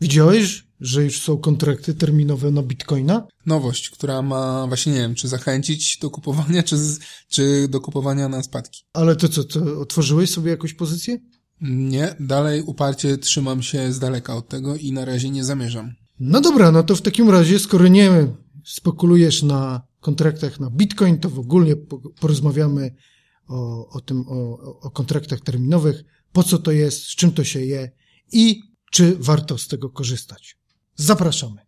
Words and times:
Widziałeś, 0.00 0.66
że 0.80 1.04
już 1.04 1.22
są 1.22 1.38
kontrakty 1.38 1.94
terminowe 1.94 2.50
na 2.50 2.62
bitcoina? 2.62 3.26
Nowość, 3.46 3.90
która 3.90 4.22
ma 4.22 4.66
właśnie, 4.66 4.92
nie 4.92 4.98
wiem, 4.98 5.14
czy 5.14 5.28
zachęcić 5.28 5.98
do 5.98 6.10
kupowania, 6.10 6.62
czy, 6.62 6.76
czy 7.28 7.68
do 7.68 7.80
kupowania 7.80 8.28
na 8.28 8.42
spadki. 8.42 8.84
Ale 8.92 9.16
to 9.16 9.28
co, 9.28 9.44
to 9.44 9.80
otworzyłeś 9.80 10.30
sobie 10.30 10.50
jakąś 10.50 10.74
pozycję? 10.74 11.18
Nie, 11.60 12.16
dalej 12.20 12.62
uparcie 12.62 13.18
trzymam 13.18 13.62
się 13.62 13.92
z 13.92 13.98
daleka 13.98 14.36
od 14.36 14.48
tego 14.48 14.76
i 14.76 14.92
na 14.92 15.04
razie 15.04 15.30
nie 15.30 15.44
zamierzam. 15.44 15.94
No 16.20 16.40
dobra, 16.40 16.72
no 16.72 16.82
to 16.82 16.96
w 16.96 17.02
takim 17.02 17.30
razie, 17.30 17.58
skoro 17.58 17.88
nie 17.88 18.10
spekulujesz 18.64 19.42
na 19.42 19.82
kontraktach 20.00 20.60
na 20.60 20.70
bitcoin, 20.70 21.18
to 21.18 21.30
w 21.30 21.38
ogóle 21.38 21.76
porozmawiamy 22.20 22.94
o, 23.48 23.88
o 23.88 24.00
tym, 24.00 24.24
o, 24.28 24.58
o 24.80 24.90
kontraktach 24.90 25.40
terminowych, 25.40 26.04
po 26.32 26.42
co 26.42 26.58
to 26.58 26.72
jest, 26.72 27.02
z 27.02 27.16
czym 27.16 27.32
to 27.32 27.44
się 27.44 27.60
je 27.60 27.90
i 28.32 28.62
czy 28.90 29.16
warto 29.20 29.58
z 29.58 29.68
tego 29.68 29.90
korzystać. 29.90 30.56
Zapraszamy. 30.96 31.66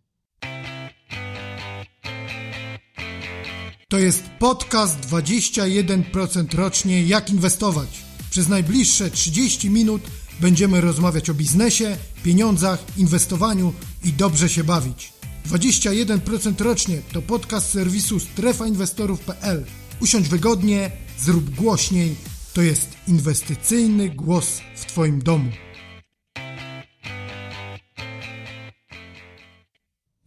To 3.87 3.99
jest 3.99 4.23
podcast 4.39 4.99
21% 4.99 6.55
rocznie 6.55 7.03
Jak 7.03 7.29
inwestować. 7.29 8.03
Przez 8.29 8.47
najbliższe 8.47 9.11
30 9.11 9.69
minut 9.69 10.01
będziemy 10.41 10.81
rozmawiać 10.81 11.29
o 11.29 11.33
biznesie, 11.33 11.97
pieniądzach, 12.23 12.83
inwestowaniu 12.97 13.73
i 14.03 14.13
dobrze 14.13 14.49
się 14.49 14.63
bawić. 14.63 15.13
21% 15.47 16.61
rocznie 16.61 17.01
to 17.13 17.21
podcast 17.21 17.69
serwisu 17.69 18.19
strefainwestorów.pl. 18.19 19.65
Usiądź 20.01 20.29
wygodnie, 20.29 20.91
zrób 21.19 21.49
głośniej. 21.49 22.15
To 22.53 22.61
jest 22.61 22.89
inwestycyjny 23.07 24.09
głos 24.09 24.61
w 24.75 24.85
Twoim 24.85 25.19
domu. 25.19 25.51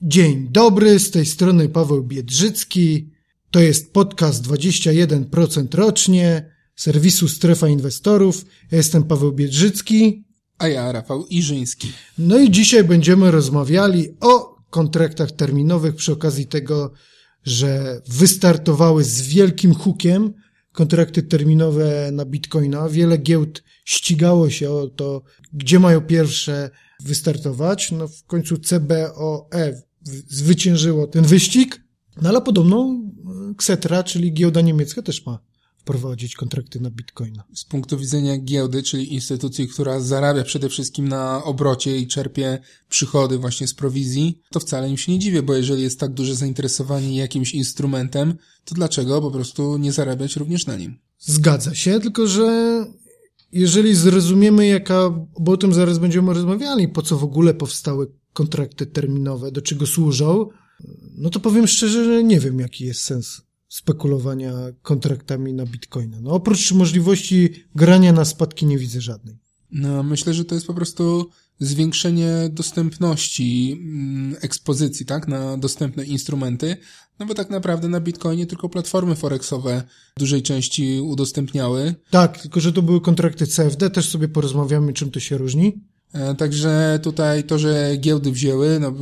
Dzień 0.05 0.49
dobry, 0.51 0.99
z 0.99 1.11
tej 1.11 1.27
strony 1.27 1.69
Paweł 1.69 2.03
Biedrzycki. 2.03 3.11
To 3.51 3.61
jest 3.61 3.93
podcast 3.93 4.45
21% 4.45 5.75
rocznie 5.75 6.53
serwisu 6.77 7.29
Strefa 7.29 7.69
Inwestorów. 7.69 8.45
Ja 8.71 8.79
jestem 8.79 9.05
Paweł 9.05 9.33
Biedrzycki. 9.33 10.25
A 10.59 10.69
ja 10.69 10.93
Rafał 10.93 11.27
Iżyński. 11.27 11.93
No 12.19 12.39
i 12.39 12.51
dzisiaj 12.51 12.85
będziemy 12.85 13.31
rozmawiali 13.31 14.17
o 14.21 14.57
kontraktach 14.71 15.33
terminowych 15.33 15.95
przy 15.95 16.13
okazji 16.13 16.47
tego, 16.47 16.93
że 17.45 18.01
wystartowały 18.09 19.05
z 19.05 19.23
wielkim 19.23 19.75
hukiem 19.75 20.33
kontrakty 20.73 21.23
terminowe 21.23 22.11
na 22.13 22.25
Bitcoina. 22.25 22.89
Wiele 22.89 23.19
giełd 23.19 23.63
ścigało 23.85 24.51
się 24.51 24.71
o 24.71 24.87
to, 24.87 25.23
gdzie 25.53 25.79
mają 25.79 26.01
pierwsze 26.01 26.71
wystartować. 27.01 27.93
No 27.93 28.09
w 28.09 28.25
końcu 28.25 28.59
CBOE 28.59 29.83
zwyciężyło 30.29 31.07
ten 31.07 31.25
wyścig, 31.25 31.85
no 32.23 32.29
ale 32.29 32.43
podobno 32.43 33.01
Xetra, 33.53 34.03
czyli 34.03 34.33
giełda 34.33 34.61
niemiecka 34.61 35.03
też 35.03 35.27
ma 35.27 35.39
wprowadzić 35.79 36.35
kontrakty 36.35 36.81
na 36.81 36.91
bitcoina. 36.91 37.45
Z 37.55 37.65
punktu 37.65 37.99
widzenia 37.99 38.39
giełdy, 38.39 38.83
czyli 38.83 39.15
instytucji, 39.15 39.69
która 39.69 40.01
zarabia 40.01 40.45
przede 40.45 40.69
wszystkim 40.69 41.09
na 41.09 41.45
obrocie 41.45 41.99
i 41.99 42.07
czerpie 42.07 42.59
przychody 42.89 43.39
właśnie 43.39 43.67
z 43.67 43.75
prowizji, 43.75 44.41
to 44.51 44.61
wcale 44.61 44.91
im 44.91 44.97
się 44.97 45.13
nie 45.13 45.19
dziwię, 45.19 45.43
bo 45.43 45.55
jeżeli 45.55 45.83
jest 45.83 46.01
tak 46.01 46.13
duże 46.13 46.35
zainteresowanie 46.35 47.17
jakimś 47.17 47.55
instrumentem, 47.55 48.35
to 48.65 48.75
dlaczego 48.75 49.21
po 49.21 49.31
prostu 49.31 49.79
nie 49.79 49.93
zarabiać 49.93 50.37
również 50.37 50.67
na 50.67 50.77
nim? 50.77 50.99
Zgadza 51.19 51.75
się, 51.75 52.01
tylko 52.01 52.27
że 52.27 52.87
jeżeli 53.53 53.95
zrozumiemy 53.95 54.67
jaka, 54.67 55.11
bo 55.41 55.53
o 55.53 55.57
tym 55.57 55.75
zaraz 55.75 55.99
będziemy 55.99 56.35
rozmawiali, 56.35 56.89
po 56.89 57.03
co 57.03 57.19
w 57.19 57.25
ogóle 57.25 57.55
powstały 57.55 58.13
kontrakty 58.33 58.87
terminowe, 58.87 59.53
do 59.53 59.63
czego 59.63 59.87
służą, 59.87 60.49
no 61.15 61.31
to 61.31 61.41
powiem 61.41 61.67
szczerze, 61.67 62.05
że 62.05 62.25
nie 62.25 62.41
wiem 62.41 62.61
jaki 62.61 62.85
jest 62.85 63.01
sens 63.01 63.43
spekulowania 63.69 64.53
kontraktami 64.83 65.53
na 65.53 65.67
bitcoina. 65.67 66.21
No 66.21 66.31
oprócz 66.31 66.73
możliwości 66.73 67.65
grania 67.75 68.13
na 68.13 68.25
spadki 68.25 68.67
nie 68.67 68.79
widzę 68.79 69.01
żadnej. 69.01 69.39
No, 69.71 70.03
myślę, 70.03 70.35
że 70.35 70.45
to 70.45 70.55
jest 70.55 70.67
po 70.67 70.75
prostu 70.75 71.31
zwiększenie 71.59 72.49
dostępności 72.51 73.73
mm, 73.73 74.37
ekspozycji, 74.41 75.07
tak, 75.07 75.29
na 75.29 75.57
dostępne 75.57 76.05
instrumenty, 76.05 76.77
no 77.19 77.27
bo 77.27 77.35
tak 77.35 77.51
naprawdę 77.51 77.89
na 77.89 78.01
Bitcoinie 78.01 78.47
tylko 78.47 78.69
platformy 78.69 79.15
forexowe 79.15 79.83
w 80.17 80.21
dużej 80.21 80.43
części 80.43 81.01
udostępniały. 81.01 81.95
Tak, 82.11 82.41
tylko 82.41 82.61
że 82.61 82.73
to 82.73 82.83
były 82.83 83.01
kontrakty 83.01 83.47
CFD, 83.47 83.91
też 83.91 84.09
sobie 84.09 84.29
porozmawiamy, 84.29 84.93
czym 84.93 85.11
to 85.11 85.21
się 85.21 85.39
różni. 85.39 85.81
E, 86.13 86.35
także 86.35 87.01
tutaj 87.03 87.45
to, 87.45 87.59
że 87.59 87.97
giełdy 87.97 88.33
wzięły, 88.33 88.81
no, 88.81 88.93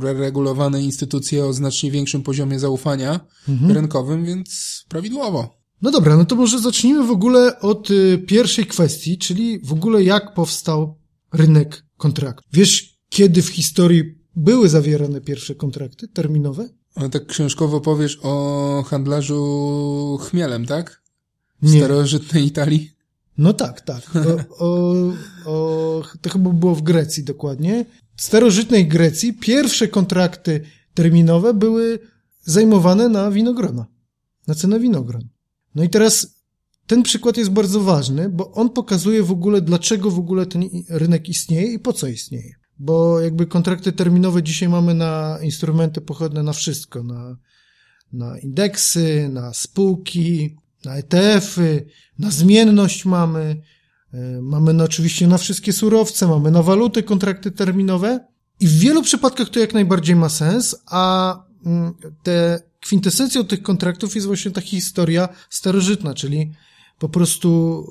regulowane 0.00 0.82
instytucje 0.82 1.44
o 1.44 1.52
znacznie 1.52 1.90
większym 1.90 2.22
poziomie 2.22 2.58
zaufania 2.58 3.20
mhm. 3.48 3.72
rynkowym, 3.72 4.24
więc 4.24 4.84
prawidłowo. 4.88 5.58
No 5.82 5.90
dobra, 5.90 6.16
no 6.16 6.24
to 6.24 6.36
może 6.36 6.58
zacznijmy 6.58 7.06
w 7.06 7.10
ogóle 7.10 7.60
od 7.60 7.90
y, 7.90 8.18
pierwszej 8.18 8.66
kwestii, 8.66 9.18
czyli 9.18 9.60
w 9.60 9.72
ogóle 9.72 10.02
jak 10.02 10.34
powstał 10.34 10.98
rynek 11.32 11.84
kontraktów. 11.96 12.46
Wiesz, 12.52 12.98
kiedy 13.08 13.42
w 13.42 13.48
historii 13.48 14.18
były 14.36 14.68
zawierane 14.68 15.20
pierwsze 15.20 15.54
kontrakty 15.54 16.08
terminowe? 16.08 16.68
Ale 16.94 17.10
tak 17.10 17.26
książkowo 17.26 17.80
powiesz 17.80 18.18
o 18.22 18.84
handlarzu 18.86 20.18
chmielem, 20.22 20.66
tak? 20.66 21.02
W 21.62 21.72
Nie. 21.72 21.78
starożytnej 21.78 22.46
Italii? 22.46 22.90
No 23.38 23.52
tak, 23.52 23.80
tak. 23.80 24.02
O, 24.58 24.66
o, 24.66 24.94
o, 25.46 26.02
to 26.20 26.30
chyba 26.30 26.50
było 26.50 26.74
w 26.74 26.82
Grecji 26.82 27.24
dokładnie. 27.24 27.84
W 28.16 28.22
starożytnej 28.22 28.88
Grecji 28.88 29.34
pierwsze 29.34 29.88
kontrakty 29.88 30.60
terminowe 30.94 31.54
były 31.54 31.98
zajmowane 32.44 33.08
na 33.08 33.30
winogrona, 33.30 33.86
na 34.46 34.54
cenę 34.54 34.80
winogron. 34.80 35.28
No 35.74 35.82
i 35.82 35.88
teraz 35.88 36.38
ten 36.86 37.02
przykład 37.02 37.36
jest 37.36 37.50
bardzo 37.50 37.80
ważny, 37.80 38.28
bo 38.28 38.52
on 38.52 38.70
pokazuje 38.70 39.22
w 39.22 39.30
ogóle, 39.30 39.60
dlaczego 39.60 40.10
w 40.10 40.18
ogóle 40.18 40.46
ten 40.46 40.62
rynek 40.88 41.28
istnieje 41.28 41.72
i 41.72 41.78
po 41.78 41.92
co 41.92 42.06
istnieje. 42.06 42.54
Bo 42.78 43.20
jakby 43.20 43.46
kontrakty 43.46 43.92
terminowe 43.92 44.42
dzisiaj 44.42 44.68
mamy 44.68 44.94
na 44.94 45.38
instrumenty 45.42 46.00
pochodne 46.00 46.42
na 46.42 46.52
wszystko, 46.52 47.02
na, 47.02 47.36
na 48.12 48.38
indeksy, 48.38 49.28
na 49.32 49.54
spółki, 49.54 50.56
na 50.84 50.96
ETF-y, 50.96 51.86
na 52.18 52.30
zmienność 52.30 53.04
mamy, 53.04 53.62
e, 54.12 54.40
mamy 54.42 54.82
oczywiście 54.82 55.26
na 55.26 55.38
wszystkie 55.38 55.72
surowce, 55.72 56.26
mamy 56.26 56.50
na 56.50 56.62
waluty 56.62 57.02
kontrakty 57.02 57.50
terminowe. 57.50 58.26
I 58.60 58.66
w 58.66 58.78
wielu 58.78 59.02
przypadkach 59.02 59.48
to 59.48 59.60
jak 59.60 59.74
najbardziej 59.74 60.16
ma 60.16 60.28
sens, 60.28 60.76
a 60.86 61.34
mm, 61.66 61.94
te 62.22 62.62
kwintesencją 62.80 63.44
tych 63.44 63.62
kontraktów 63.62 64.14
jest 64.14 64.26
właśnie 64.26 64.50
ta 64.50 64.60
historia 64.60 65.28
starożytna, 65.50 66.14
czyli 66.14 66.52
po 66.98 67.08
prostu 67.08 67.84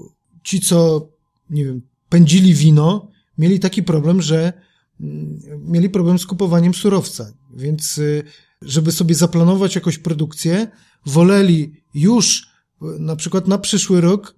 ci, 0.44 0.62
co, 0.62 1.10
nie 1.50 1.66
wiem, 1.66 1.82
pędzili 2.10 2.54
wino, 2.54 3.12
mieli 3.38 3.60
taki 3.60 3.84
problem, 3.84 4.22
że 4.22 4.54
mm, 5.02 5.40
mieli 5.68 5.90
problem 5.90 6.20
z 6.20 6.26
kupowaniem 6.26 6.74
surowca, 6.74 7.34
więc 7.56 7.98
y, 7.98 8.24
żeby 8.62 8.92
sobie 8.92 9.16
zaplanować 9.16 9.76
jakąś 9.76 9.98
produkcję, 9.98 10.68
woleli 11.06 11.74
już 11.94 12.48
na 12.82 13.16
przykład 13.16 13.48
na 13.48 13.58
przyszły 13.58 14.02
rok 14.02 14.36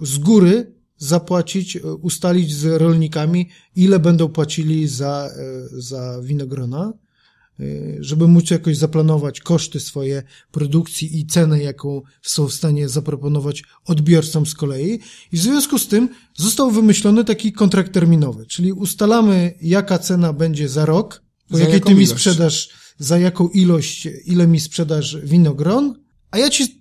z 0.00 0.18
góry 0.18 0.78
zapłacić, 0.98 1.76
e, 1.76 1.94
ustalić 1.94 2.54
z 2.54 2.64
rolnikami, 2.64 3.48
ile 3.76 3.98
będą 3.98 4.28
płacili 4.28 4.88
za, 4.88 5.30
e, 5.36 5.80
za 5.80 6.20
winogrona, 6.22 6.92
e, 7.60 7.64
żeby 8.00 8.28
móc 8.28 8.50
jakoś 8.50 8.76
zaplanować 8.76 9.40
koszty 9.40 9.80
swojej 9.80 10.22
produkcji 10.50 11.18
i 11.18 11.26
cenę, 11.26 11.62
jaką 11.62 12.02
są 12.22 12.48
w 12.48 12.52
stanie 12.52 12.88
zaproponować 12.88 13.62
odbiorcom 13.84 14.46
z 14.46 14.54
kolei. 14.54 15.00
I 15.32 15.36
w 15.36 15.40
związku 15.40 15.78
z 15.78 15.88
tym 15.88 16.08
został 16.34 16.70
wymyślony 16.70 17.24
taki 17.24 17.52
kontrakt 17.52 17.92
terminowy, 17.92 18.46
czyli 18.46 18.72
ustalamy, 18.72 19.54
jaka 19.62 19.98
cena 19.98 20.32
będzie 20.32 20.68
za 20.68 20.86
rok, 20.86 21.22
po 21.50 21.58
jakiej 21.58 21.80
ty 21.80 21.94
mi 21.94 22.06
sprzedasz, 22.06 22.68
za 22.98 23.18
jaką 23.18 23.48
ilość, 23.48 24.08
ile 24.24 24.46
mi 24.46 24.60
sprzedasz 24.60 25.16
winogron, 25.16 25.94
a 26.30 26.38
ja 26.38 26.50
ci 26.50 26.77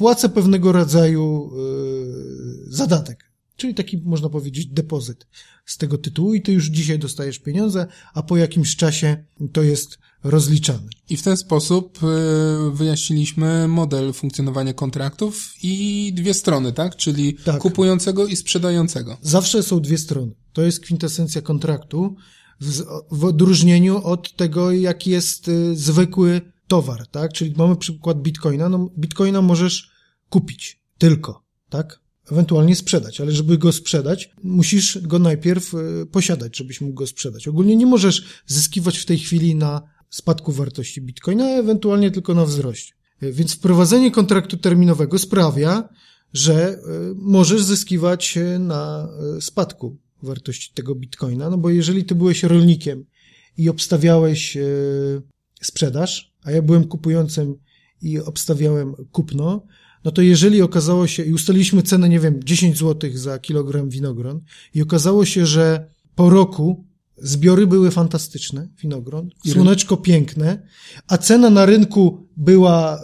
płacę 0.00 0.28
pewnego 0.28 0.72
rodzaju 0.72 1.50
yy, 1.56 2.72
zadatek. 2.72 3.30
Czyli 3.56 3.74
taki, 3.74 3.98
można 4.04 4.28
powiedzieć, 4.28 4.66
depozyt 4.66 5.26
z 5.66 5.76
tego 5.76 5.98
tytułu 5.98 6.34
i 6.34 6.42
ty 6.42 6.52
już 6.52 6.66
dzisiaj 6.66 6.98
dostajesz 6.98 7.38
pieniądze, 7.38 7.86
a 8.14 8.22
po 8.22 8.36
jakimś 8.36 8.76
czasie 8.76 9.24
to 9.52 9.62
jest 9.62 9.98
rozliczane. 10.24 10.88
I 11.10 11.16
w 11.16 11.22
ten 11.22 11.36
sposób 11.36 11.98
yy, 12.02 12.70
wyjaśniliśmy 12.72 13.68
model 13.68 14.12
funkcjonowania 14.12 14.74
kontraktów 14.74 15.52
i 15.62 16.12
dwie 16.16 16.34
strony, 16.34 16.72
tak? 16.72 16.96
Czyli 16.96 17.34
tak. 17.34 17.60
kupującego 17.60 18.26
i 18.26 18.36
sprzedającego. 18.36 19.18
Zawsze 19.22 19.62
są 19.62 19.80
dwie 19.80 19.98
strony. 19.98 20.32
To 20.52 20.62
jest 20.62 20.80
kwintesencja 20.80 21.42
kontraktu 21.42 22.16
w, 22.60 22.82
w 23.10 23.24
odróżnieniu 23.24 24.04
od 24.04 24.36
tego, 24.36 24.72
jaki 24.72 25.10
jest 25.10 25.48
y, 25.48 25.76
zwykły 25.76 26.40
towar, 26.68 27.06
tak? 27.06 27.32
Czyli 27.32 27.54
mamy 27.56 27.76
przykład 27.76 28.22
bitcoina. 28.22 28.68
No, 28.68 28.90
bitcoina 28.98 29.42
możesz 29.42 29.89
kupić 30.30 30.80
tylko, 30.98 31.42
tak? 31.70 32.00
ewentualnie 32.32 32.76
sprzedać, 32.76 33.20
ale 33.20 33.32
żeby 33.32 33.58
go 33.58 33.72
sprzedać, 33.72 34.30
musisz 34.42 34.98
go 35.02 35.18
najpierw 35.18 35.74
e, 35.74 36.06
posiadać, 36.06 36.56
żebyś 36.56 36.80
mógł 36.80 36.94
go 36.94 37.06
sprzedać. 37.06 37.48
Ogólnie 37.48 37.76
nie 37.76 37.86
możesz 37.86 38.24
zyskiwać 38.46 38.98
w 38.98 39.06
tej 39.06 39.18
chwili 39.18 39.54
na 39.54 39.82
spadku 40.10 40.52
wartości 40.52 41.02
bitcoina, 41.02 41.44
ewentualnie 41.44 42.10
tylko 42.10 42.34
na 42.34 42.44
wzroście. 42.44 42.94
E, 43.20 43.32
więc 43.32 43.54
wprowadzenie 43.54 44.10
kontraktu 44.10 44.56
terminowego 44.56 45.18
sprawia, 45.18 45.88
że 46.32 46.68
e, 46.68 46.78
możesz 47.14 47.62
zyskiwać 47.62 48.38
na 48.58 49.08
spadku 49.40 49.96
wartości 50.22 50.74
tego 50.74 50.94
bitcoina, 50.94 51.50
no 51.50 51.58
bo 51.58 51.70
jeżeli 51.70 52.04
ty 52.04 52.14
byłeś 52.14 52.42
rolnikiem 52.42 53.04
i 53.56 53.68
obstawiałeś 53.68 54.58
sprzedaż, 55.62 56.34
a 56.44 56.50
ja 56.50 56.62
byłem 56.62 56.84
kupującym 56.84 57.54
i 58.02 58.18
obstawiałem 58.18 58.94
kupno, 59.12 59.66
no 60.04 60.10
to 60.10 60.22
jeżeli 60.22 60.62
okazało 60.62 61.06
się, 61.06 61.24
i 61.24 61.32
ustaliliśmy 61.32 61.82
cenę, 61.82 62.08
nie 62.08 62.20
wiem, 62.20 62.40
10 62.44 62.78
zł 62.78 63.10
za 63.14 63.38
kilogram 63.38 63.88
winogron, 63.88 64.40
i 64.74 64.82
okazało 64.82 65.24
się, 65.24 65.46
że 65.46 65.90
po 66.14 66.30
roku 66.30 66.84
zbiory 67.16 67.66
były 67.66 67.90
fantastyczne, 67.90 68.68
winogron, 68.82 69.30
słoneczko 69.46 69.96
piękne, 69.96 70.62
a 71.08 71.18
cena 71.18 71.50
na 71.50 71.66
rynku 71.66 72.28
była 72.36 73.00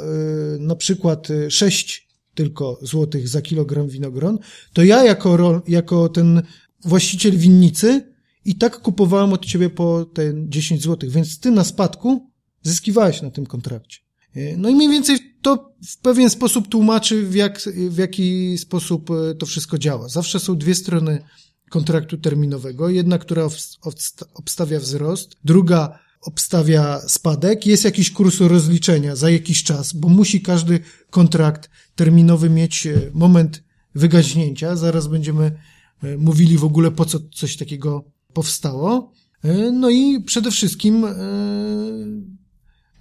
y, 0.57 0.59
na 0.59 0.77
przykład 0.77 1.29
6 1.49 2.09
tylko 2.35 2.79
złotych 2.83 3.29
za 3.29 3.43
kilogram 3.43 3.89
winogron, 3.89 4.39
to 4.73 4.83
ja 4.83 5.05
jako, 5.05 5.63
jako 5.69 6.09
ten 6.09 6.43
właściciel 6.85 7.37
winnicy 7.39 8.13
i 8.45 8.57
tak 8.57 8.81
kupowałem 8.81 9.33
od 9.33 9.47
ciebie 9.47 9.71
po 9.71 10.05
ten 10.05 10.51
10 10.51 10.83
złotych, 10.83 11.11
więc 11.11 11.41
ty 11.41 11.51
na 11.51 11.65
spadku 11.65 12.31
zyskiwałeś 12.63 13.23
na 13.23 13.31
tym 13.31 13.47
kontrakcie. 13.47 13.99
Y, 14.37 14.55
no 14.59 14.69
i 14.69 14.75
mniej 14.75 14.89
więcej 14.89 15.36
to 15.47 15.73
w 15.89 15.99
pewien 15.99 16.31
sposób 16.31 16.69
tłumaczy, 16.69 17.27
w, 17.27 17.35
jak, 17.35 17.61
w 17.91 17.99
jaki 17.99 18.59
sposób 18.59 19.11
e, 19.11 19.35
to 19.35 19.47
wszystko 19.47 19.79
działa. 19.79 20.09
Zawsze 20.09 20.41
są 20.41 20.59
dwie 20.59 20.75
strony 20.75 21.23
kontraktu 21.71 22.19
terminowego. 22.19 22.89
Jedna, 22.89 23.19
która 23.19 23.49
obstawia 24.35 24.81
wzrost, 24.81 25.37
druga 25.45 25.99
obstawia 26.21 27.01
spadek. 27.09 27.67
Jest 27.67 27.85
jakiś 27.85 28.11
kurs 28.11 28.41
rozliczenia 28.41 29.17
za 29.17 29.31
jakiś 29.31 29.63
czas, 29.63 29.93
bo 29.93 30.09
musi 30.09 30.41
każdy 30.41 30.81
kontrakt 31.11 31.71
terminowy 31.95 32.51
mieć 32.51 32.87
e, 32.87 33.11
moment 33.15 33.63
wygaźnięcia. 33.95 34.77
Zaraz 34.77 35.07
będziemy 35.07 35.59
e, 36.03 36.17
mówili 36.17 36.59
w 36.59 36.65
ogóle, 36.65 36.91
po 36.91 37.05
co 37.05 37.19
coś 37.35 37.57
takiego 37.57 38.05
powstało. 38.33 39.13
No 39.73 39.91
i 39.91 40.23
przede 40.23 40.51
wszystkim 40.51 41.07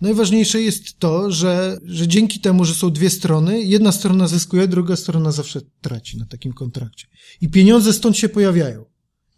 Najważniejsze 0.06 0.62
jest 0.62 1.00
to, 1.00 1.32
że, 1.32 1.78
że 1.84 2.08
dzięki 2.08 2.40
temu, 2.40 2.66
że 2.66 2.74
są 2.74 2.92
dwie 2.92 3.10
strony, 3.10 3.62
jedna 3.62 3.92
strona 3.92 4.28
zyskuje, 4.28 4.68
druga 4.68 4.96
strona 4.96 5.32
zawsze 5.32 5.62
traci 5.82 6.18
na 6.18 6.26
takim 6.26 6.54
kontrakcie. 6.54 7.08
I 7.42 7.50
pieniądze 7.50 7.94
stąd 7.94 8.18
się 8.18 8.30
pojawiają. 8.30 8.86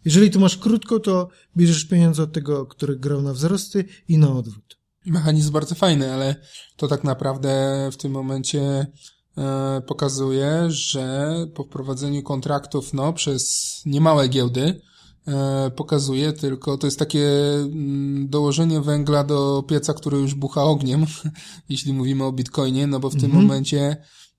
Jeżeli 0.04 0.30
tu 0.30 0.40
masz 0.40 0.56
krótko, 0.56 1.00
to 1.00 1.28
bierzesz 1.56 1.84
pieniądze 1.84 2.22
od 2.22 2.32
tego, 2.32 2.66
który 2.66 2.96
grał 2.96 3.22
na 3.22 3.32
wzrosty 3.32 3.84
i 4.08 4.18
na 4.18 4.32
odwrót. 4.32 4.78
Mechanizm 5.06 5.52
bardzo 5.52 5.74
fajny, 5.74 6.12
ale 6.12 6.36
to 6.76 6.88
tak 6.88 7.04
naprawdę 7.04 7.50
w 7.92 7.96
tym 7.96 8.12
momencie 8.12 8.86
e, 9.38 9.82
pokazuje, 9.86 10.66
że 10.68 11.34
po 11.54 11.64
wprowadzeniu 11.64 12.22
kontraktów 12.22 12.94
no, 12.94 13.12
przez 13.12 13.72
niemałe 13.86 14.28
giełdy, 14.28 14.80
pokazuje, 15.76 16.32
tylko 16.32 16.78
to 16.78 16.86
jest 16.86 16.98
takie 16.98 17.28
mm, 17.54 18.28
dołożenie 18.28 18.80
węgla 18.80 19.24
do 19.24 19.64
pieca, 19.68 19.94
który 19.94 20.18
już 20.18 20.34
bucha 20.34 20.64
ogniem, 20.64 21.06
jeśli 21.68 21.92
mówimy 21.92 22.24
o 22.24 22.32
bitcoinie, 22.32 22.86
no 22.86 23.00
bo 23.00 23.10
w 23.10 23.16
tym 23.16 23.24
mhm. 23.24 23.42
momencie, 23.42 23.96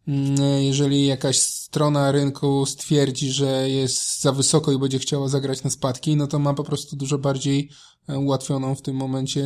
mm, 0.08 0.36
jeżeli 0.64 1.06
jakaś 1.06 1.42
strona 1.70 2.12
rynku 2.12 2.66
stwierdzi, 2.66 3.32
że 3.32 3.70
jest 3.70 4.22
za 4.22 4.32
wysoko 4.32 4.72
i 4.72 4.80
będzie 4.80 5.00
chciała 5.00 5.28
zagrać 5.28 5.64
na 5.64 5.70
spadki, 5.70 6.16
no 6.16 6.28
to 6.28 6.40
ma 6.40 6.54
po 6.54 6.64
prostu 6.64 6.96
dużo 6.96 7.18
bardziej 7.18 7.60
e, 7.60 7.74
ułatwioną 8.18 8.76
w 8.76 8.82
tym 8.82 8.96
momencie 8.96 9.46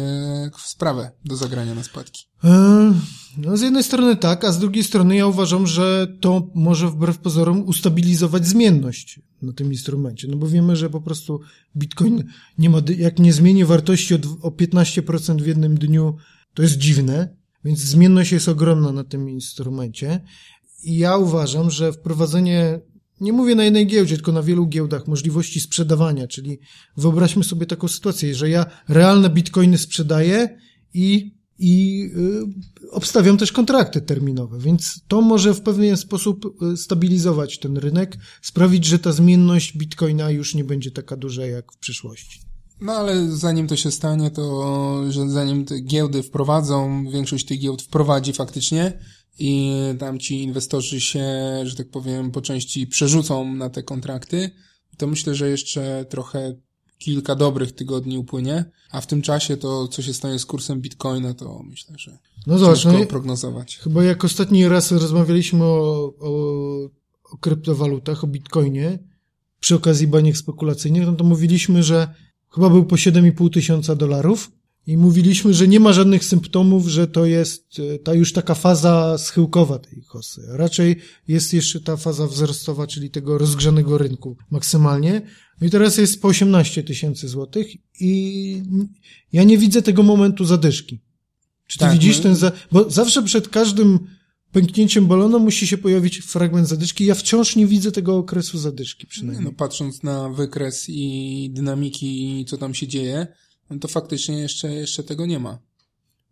sprawę 0.58 1.12
do 1.26 1.36
zagrania 1.36 1.76
na 1.76 1.84
spadki. 1.84 2.26
E, 2.44 2.94
no 3.38 3.58
z 3.58 3.62
jednej 3.62 3.84
strony 3.84 4.16
tak, 4.16 4.46
a 4.46 4.52
z 4.52 4.60
drugiej 4.60 4.84
strony 4.84 5.16
ja 5.16 5.28
uważam, 5.28 5.68
że 5.68 6.08
to 6.22 6.52
może 6.56 6.90
wbrew 6.90 7.18
pozorom 7.18 7.64
ustabilizować 7.64 8.48
zmienność 8.48 9.22
na 9.42 9.54
tym 9.54 9.72
instrumencie, 9.72 10.28
no 10.28 10.38
bo 10.38 10.48
wiemy, 10.48 10.76
że 10.76 10.90
po 10.90 11.02
prostu 11.02 11.40
Bitcoin 11.78 12.24
nie 12.58 12.70
ma, 12.70 12.78
jak 12.98 13.20
nie 13.20 13.34
zmieni 13.34 13.66
wartości 13.66 14.14
o 14.42 14.50
15% 14.50 15.42
w 15.42 15.48
jednym 15.48 15.78
dniu, 15.78 16.16
to 16.54 16.62
jest 16.62 16.78
dziwne, 16.78 17.36
więc 17.66 17.80
zmienność 17.80 18.32
jest 18.32 18.50
ogromna 18.50 18.92
na 18.92 19.04
tym 19.04 19.30
instrumencie 19.30 20.22
i 20.84 20.98
ja 20.98 21.18
uważam, 21.18 21.72
że 21.72 21.94
wprowadzenie 21.94 22.80
nie 23.24 23.34
mówię 23.34 23.56
na 23.56 23.64
jednej 23.64 23.88
giełdzie, 23.88 24.16
tylko 24.16 24.32
na 24.32 24.44
wielu 24.44 24.68
giełdach, 24.68 25.08
możliwości 25.08 25.62
sprzedawania, 25.62 26.28
czyli 26.28 26.60
wyobraźmy 26.98 27.44
sobie 27.44 27.66
taką 27.66 27.88
sytuację, 27.88 28.36
że 28.36 28.50
ja 28.50 28.66
realne 28.88 29.30
bitcoiny 29.30 29.78
sprzedaję 29.78 30.60
i 30.94 31.34
i 31.60 32.10
y, 32.84 32.90
obstawiam 32.92 33.38
też 33.38 33.52
kontrakty 33.52 34.02
terminowe, 34.02 34.60
więc 34.60 35.02
to 35.08 35.22
może 35.22 35.54
w 35.54 35.62
pewien 35.62 35.98
sposób 35.98 36.64
y, 36.74 36.78
stabilizować 36.78 37.60
ten 37.60 37.78
rynek, 37.78 38.18
sprawić, 38.42 38.86
że 38.86 39.00
ta 39.00 39.12
zmienność 39.12 39.78
bitcoina 39.78 40.30
już 40.30 40.56
nie 40.56 40.64
będzie 40.64 40.92
taka 40.92 41.18
duża 41.18 41.46
jak 41.46 41.74
w 41.74 41.78
przyszłości. 41.78 42.40
No 42.82 42.94
ale 42.94 43.32
zanim 43.32 43.68
to 43.68 43.76
się 43.76 43.92
stanie, 43.92 44.32
to 44.32 45.04
że 45.10 45.30
zanim 45.30 45.66
te 45.66 45.82
giełdy 45.82 46.24
wprowadzą, 46.24 47.06
większość 47.12 47.46
tych 47.46 47.60
giełd 47.60 47.82
wprowadzi 47.82 48.34
faktycznie 48.34 49.00
i 49.40 49.74
tam 50.00 50.20
ci 50.20 50.44
inwestorzy 50.44 51.02
się, 51.02 51.26
że 51.64 51.76
tak 51.76 51.90
powiem, 51.90 52.32
po 52.32 52.42
części 52.42 52.88
przerzucą 52.88 53.54
na 53.54 53.70
te 53.70 53.84
kontrakty, 53.84 54.52
to 54.98 55.08
myślę, 55.08 55.36
że 55.36 55.50
jeszcze 55.50 56.06
trochę 56.10 56.56
kilka 56.98 57.36
dobrych 57.36 57.72
tygodni 57.72 58.18
upłynie, 58.18 58.66
a 58.92 59.02
w 59.02 59.08
tym 59.08 59.22
czasie 59.22 59.58
to, 59.58 59.88
co 59.88 60.02
się 60.02 60.14
stanie 60.14 60.40
z 60.40 60.46
kursem 60.46 60.82
bitcoina, 60.82 61.34
to 61.34 61.64
myślę, 61.64 61.96
że 61.98 62.18
no 62.48 62.58
zobacz, 62.58 62.86
no, 62.86 63.06
prognozować. 63.06 63.78
Chyba 63.78 64.04
jak 64.04 64.26
ostatni 64.26 64.68
raz 64.68 64.92
rozmawialiśmy 64.92 65.64
o, 65.64 66.14
o, 66.20 66.32
o 67.32 67.38
kryptowalutach, 67.38 68.24
o 68.24 68.28
bitcoinie, 68.28 69.00
przy 69.60 69.76
okazji 69.76 70.08
baniek 70.08 70.38
spekulacyjnych, 70.38 71.06
no 71.06 71.14
to 71.14 71.24
mówiliśmy, 71.24 71.84
że 71.84 72.08
chyba 72.50 72.70
był 72.70 72.86
po 72.86 72.96
7,5 72.96 73.54
tysiąca 73.54 73.96
dolarów, 73.96 74.52
i 74.88 74.98
mówiliśmy, 74.98 75.54
że 75.54 75.68
nie 75.68 75.80
ma 75.80 75.94
żadnych 75.94 76.26
symptomów, 76.26 76.88
że 76.88 77.08
to 77.08 77.26
jest 77.26 77.80
e, 77.80 78.00
ta 78.00 78.14
już 78.14 78.34
taka 78.34 78.56
faza 78.56 79.18
schyłkowa 79.18 79.80
tej 79.80 80.04
kosy. 80.04 80.42
Raczej 80.48 80.96
jest 81.28 81.54
jeszcze 81.54 81.80
ta 81.82 81.98
faza 81.98 82.28
wzrostowa, 82.28 82.88
czyli 82.88 83.10
tego 83.10 83.38
rozgrzanego 83.38 83.98
rynku 83.98 84.38
maksymalnie. 84.52 85.22
No 85.62 85.68
i 85.68 85.70
teraz 85.70 85.98
jest 85.98 86.22
po 86.22 86.28
18 86.28 86.84
tysięcy 86.84 87.28
złotych 87.28 87.68
i 88.00 88.64
ja 89.34 89.44
nie 89.44 89.58
widzę 89.58 89.82
tego 89.82 90.04
momentu 90.04 90.46
zadyszki. 90.46 91.00
Czy 91.68 91.80
ty 91.80 91.86
tak, 91.86 91.94
widzisz 91.94 92.18
my... 92.18 92.24
ten 92.24 92.36
za... 92.36 92.52
Bo 92.72 92.90
zawsze 92.90 93.24
przed 93.24 93.50
każdym 93.50 94.00
pęknięciem 94.52 95.08
balonu 95.08 95.40
musi 95.40 95.68
się 95.68 95.78
pojawić 95.78 96.18
fragment 96.18 96.68
zadyszki. 96.68 97.06
Ja 97.06 97.16
wciąż 97.16 97.56
nie 97.56 97.68
widzę 97.68 97.92
tego 97.92 98.18
okresu 98.18 98.58
zadyszki 98.58 99.08
przynajmniej. 99.08 99.46
No, 99.46 99.52
patrząc 99.52 100.04
na 100.04 100.30
wykres 100.30 100.86
i 100.90 101.50
dynamiki, 101.54 102.46
co 102.48 102.58
tam 102.58 102.74
się 102.74 102.88
dzieje, 102.88 103.28
no 103.70 103.80
to 103.80 103.88
faktycznie 103.88 104.38
jeszcze, 104.38 104.74
jeszcze 104.74 105.04
tego 105.04 105.26
nie 105.26 105.40
ma. 105.40 105.60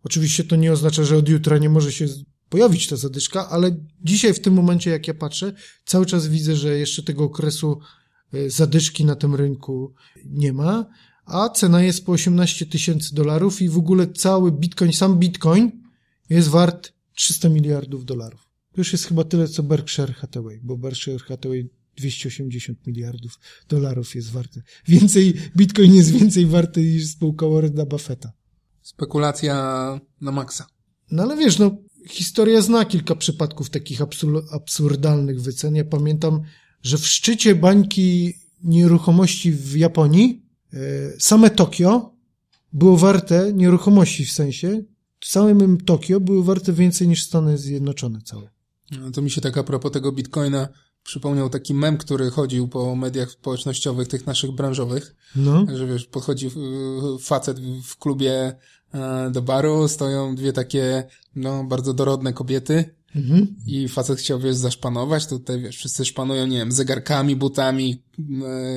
Oczywiście 0.04 0.44
to 0.44 0.56
nie 0.56 0.72
oznacza, 0.72 1.04
że 1.04 1.18
od 1.18 1.30
jutra 1.30 1.58
nie 1.58 1.70
może 1.70 1.92
się 1.92 2.08
pojawić 2.50 2.88
ta 2.88 2.96
zadyszka, 2.96 3.50
ale 3.50 3.78
dzisiaj 4.04 4.34
w 4.34 4.40
tym 4.40 4.54
momencie, 4.54 4.92
jak 4.92 5.08
ja 5.08 5.14
patrzę, 5.14 5.54
cały 5.86 6.06
czas 6.06 6.28
widzę, 6.28 6.56
że 6.56 6.78
jeszcze 6.78 7.04
tego 7.04 7.24
okresu 7.24 7.80
e, 8.34 8.50
zadyszki 8.50 9.06
na 9.06 9.16
tym 9.16 9.36
rynku 9.36 9.94
nie 10.26 10.54
ma, 10.54 10.86
a 11.26 11.50
cena 11.50 11.84
jest 11.84 12.06
po 12.06 12.12
18 12.12 12.66
tysięcy 12.66 13.16
dolarów 13.16 13.62
i 13.62 13.70
w 13.70 13.78
ogóle 13.78 14.08
cały 14.08 14.52
bitcoin, 14.52 14.94
sam 14.94 15.20
bitcoin 15.20 15.72
jest 16.30 16.48
wart 16.48 16.94
300 17.16 17.50
miliardów 17.50 18.06
dolarów. 18.06 18.50
To 18.74 18.82
już 18.82 18.92
jest 18.92 19.06
chyba 19.06 19.24
tyle, 19.24 19.48
co 19.48 19.64
Berkshire 19.64 20.14
Hathaway, 20.14 20.60
bo 20.64 20.78
Berkshire 20.78 21.20
Hathaway 21.20 21.70
280 21.98 22.88
miliardów 22.88 23.40
dolarów 23.70 24.16
jest 24.16 24.32
warte. 24.32 24.62
Więcej, 24.88 25.34
bitcoin 25.58 25.96
jest 25.96 26.12
więcej 26.12 26.46
warty 26.46 26.82
niż 26.82 27.08
spółka 27.08 27.48
Warrena 27.48 27.86
Buffetta. 27.86 28.32
Spekulacja 28.82 29.56
na 30.22 30.32
maksa. 30.32 30.68
No 31.12 31.24
ale 31.24 31.38
wiesz, 31.38 31.60
no, 31.60 31.78
historia 32.10 32.62
zna 32.62 32.86
kilka 32.86 33.16
przypadków 33.16 33.70
takich 33.70 34.00
absurdalnych 34.52 35.42
wycen. 35.42 35.76
Ja 35.76 35.86
pamiętam, 35.86 36.42
że 36.84 36.98
w 36.98 37.08
szczycie 37.08 37.56
bańki 37.56 38.34
nieruchomości 38.64 39.52
w 39.52 39.76
Japonii 39.76 40.46
e, 40.74 40.78
same 41.20 41.50
Tokio 41.50 42.16
było 42.74 42.98
warte, 42.98 43.54
nieruchomości 43.54 44.26
w 44.26 44.32
sensie, 44.32 44.84
samym 45.24 45.78
Tokio 45.78 46.20
były 46.20 46.44
warte 46.44 46.74
więcej 46.74 47.08
niż 47.08 47.24
Stany 47.24 47.58
Zjednoczone 47.58 48.22
całe. 48.22 48.50
No 48.92 49.12
to 49.12 49.22
mi 49.22 49.32
się 49.32 49.42
tak 49.42 49.58
a 49.58 49.64
propos 49.64 49.92
tego 49.92 50.12
bitcoina 50.12 50.70
przypomniał 51.04 51.50
taki 51.50 51.74
mem, 51.74 51.98
który 51.98 52.30
chodził 52.30 52.68
po 52.68 52.96
mediach 52.96 53.32
społecznościowych, 53.32 54.08
tych 54.08 54.28
naszych 54.28 54.52
branżowych, 54.52 55.16
no. 55.36 55.66
że 55.76 55.88
wiesz, 55.88 56.06
podchodzi 56.06 56.50
facet 57.22 57.60
w 57.84 57.98
klubie 57.98 58.56
e, 58.94 59.32
do 59.32 59.42
baru, 59.42 59.88
stoją 59.88 60.36
dwie 60.36 60.54
takie, 60.54 61.04
no, 61.36 61.64
bardzo 61.64 61.94
dorodne 61.94 62.34
kobiety 62.34 63.02
Mhm. 63.16 63.56
I 63.68 63.88
facet 63.88 64.20
chciał, 64.20 64.40
wiesz, 64.40 64.56
zaszpanować, 64.56 65.28
tutaj, 65.28 65.62
wiesz, 65.62 65.78
wszyscy 65.78 66.06
szpanują, 66.06 66.48
nie 66.48 66.58
wiem, 66.58 66.72
zegarkami, 66.72 67.36
butami, 67.36 68.04
e, 68.20 68.24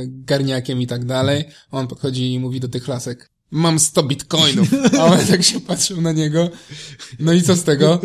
garniakiem 0.06 0.82
i 0.82 0.86
tak 0.86 1.04
dalej. 1.04 1.44
On 1.70 1.86
podchodzi 1.86 2.32
i 2.32 2.40
mówi 2.40 2.60
do 2.60 2.68
tych 2.68 2.88
lasek, 2.88 3.30
mam 3.50 3.78
100 3.78 4.02
bitcoinów. 4.02 4.68
A 4.98 5.04
on 5.04 5.18
tak 5.18 5.42
się 5.42 5.60
patrzył 5.60 6.00
na 6.00 6.12
niego. 6.12 6.50
No 7.18 7.32
i 7.32 7.42
co 7.42 7.56
z 7.56 7.64
tego? 7.64 8.00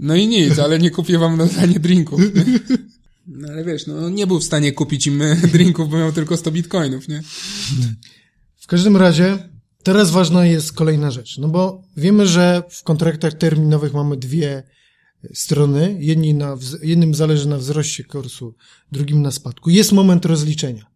No 0.00 0.16
i 0.16 0.26
nic, 0.26 0.58
ale 0.58 0.78
nie 0.78 0.90
kupię 0.90 1.18
wam 1.18 1.36
na 1.36 1.46
zdanie 1.46 1.80
drinków. 1.80 2.20
No 3.28 3.48
ale 3.48 3.64
wiesz, 3.64 3.86
no 3.86 4.10
nie 4.10 4.26
był 4.26 4.40
w 4.40 4.44
stanie 4.44 4.72
kupić 4.72 5.06
im 5.06 5.22
drinków, 5.52 5.90
bo 5.90 5.98
miał 5.98 6.12
tylko 6.12 6.36
100 6.36 6.50
bitcoinów, 6.50 7.08
nie? 7.08 7.22
W 8.56 8.66
każdym 8.66 8.96
razie, 8.96 9.48
teraz 9.82 10.10
ważna 10.10 10.46
jest 10.46 10.72
kolejna 10.72 11.10
rzecz, 11.10 11.38
no 11.38 11.48
bo 11.48 11.82
wiemy, 11.96 12.26
że 12.26 12.62
w 12.70 12.82
kontraktach 12.82 13.34
terminowych 13.34 13.94
mamy 13.94 14.16
dwie 14.16 14.62
strony. 15.34 15.96
Jedni 16.00 16.34
na, 16.34 16.56
jednym 16.82 17.14
zależy 17.14 17.48
na 17.48 17.58
wzroście 17.58 18.04
kursu, 18.04 18.54
drugim 18.92 19.22
na 19.22 19.30
spadku. 19.30 19.70
Jest 19.70 19.92
moment 19.92 20.26
rozliczenia. 20.26 20.86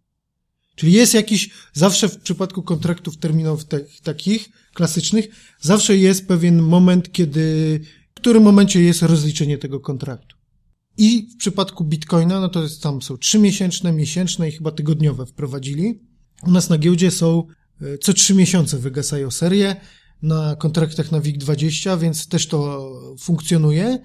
Czyli 0.74 0.92
jest 0.92 1.14
jakiś, 1.14 1.50
zawsze 1.72 2.08
w 2.08 2.18
przypadku 2.18 2.62
kontraktów 2.62 3.16
terminowych 3.16 3.64
te, 3.64 3.80
takich 4.02 4.48
klasycznych, 4.74 5.28
zawsze 5.60 5.96
jest 5.96 6.28
pewien 6.28 6.62
moment, 6.62 7.12
kiedy, 7.12 7.80
w 8.10 8.14
którym 8.14 8.42
momencie 8.42 8.82
jest 8.82 9.02
rozliczenie 9.02 9.58
tego 9.58 9.80
kontraktu. 9.80 10.41
I 10.98 11.28
w 11.34 11.36
przypadku 11.36 11.84
Bitcoina, 11.84 12.40
no 12.40 12.48
to 12.48 12.62
jest, 12.62 12.82
tam 12.82 13.02
są 13.02 13.16
trzymiesięczne, 13.16 13.92
miesięczne 13.92 14.48
i 14.48 14.52
chyba 14.52 14.70
tygodniowe 14.70 15.26
wprowadzili. 15.26 16.00
U 16.46 16.50
nas 16.50 16.70
na 16.70 16.78
giełdzie 16.78 17.10
są 17.10 17.46
e, 17.82 17.98
co 17.98 18.12
trzy 18.12 18.34
miesiące 18.34 18.78
wygasają 18.78 19.30
serie 19.30 19.76
na 20.22 20.56
kontraktach 20.56 21.12
na 21.12 21.20
WIG20, 21.20 21.98
więc 21.98 22.28
też 22.28 22.46
to 22.46 22.90
funkcjonuje. 23.18 23.98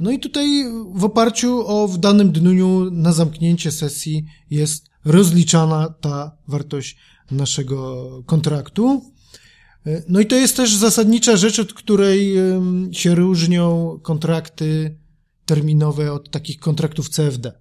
No 0.00 0.10
i 0.10 0.18
tutaj 0.18 0.64
w 0.94 1.04
oparciu 1.04 1.66
o 1.66 1.88
w 1.88 1.98
danym 1.98 2.32
dniu 2.32 2.90
na 2.90 3.12
zamknięcie 3.12 3.72
sesji 3.72 4.24
jest 4.50 4.90
rozliczana 5.04 5.94
ta 6.00 6.36
wartość 6.48 6.96
naszego 7.30 8.06
kontraktu. 8.26 9.02
E, 9.86 10.02
No 10.08 10.20
i 10.20 10.26
to 10.26 10.36
jest 10.36 10.56
też 10.56 10.76
zasadnicza 10.76 11.36
rzecz, 11.36 11.58
od 11.58 11.72
której 11.72 12.34
się 12.92 13.14
różnią 13.14 13.98
kontrakty 14.02 14.96
terminowe 15.46 16.12
od 16.12 16.30
takich 16.30 16.58
kontraktów 16.58 17.08
CFD. 17.08 17.52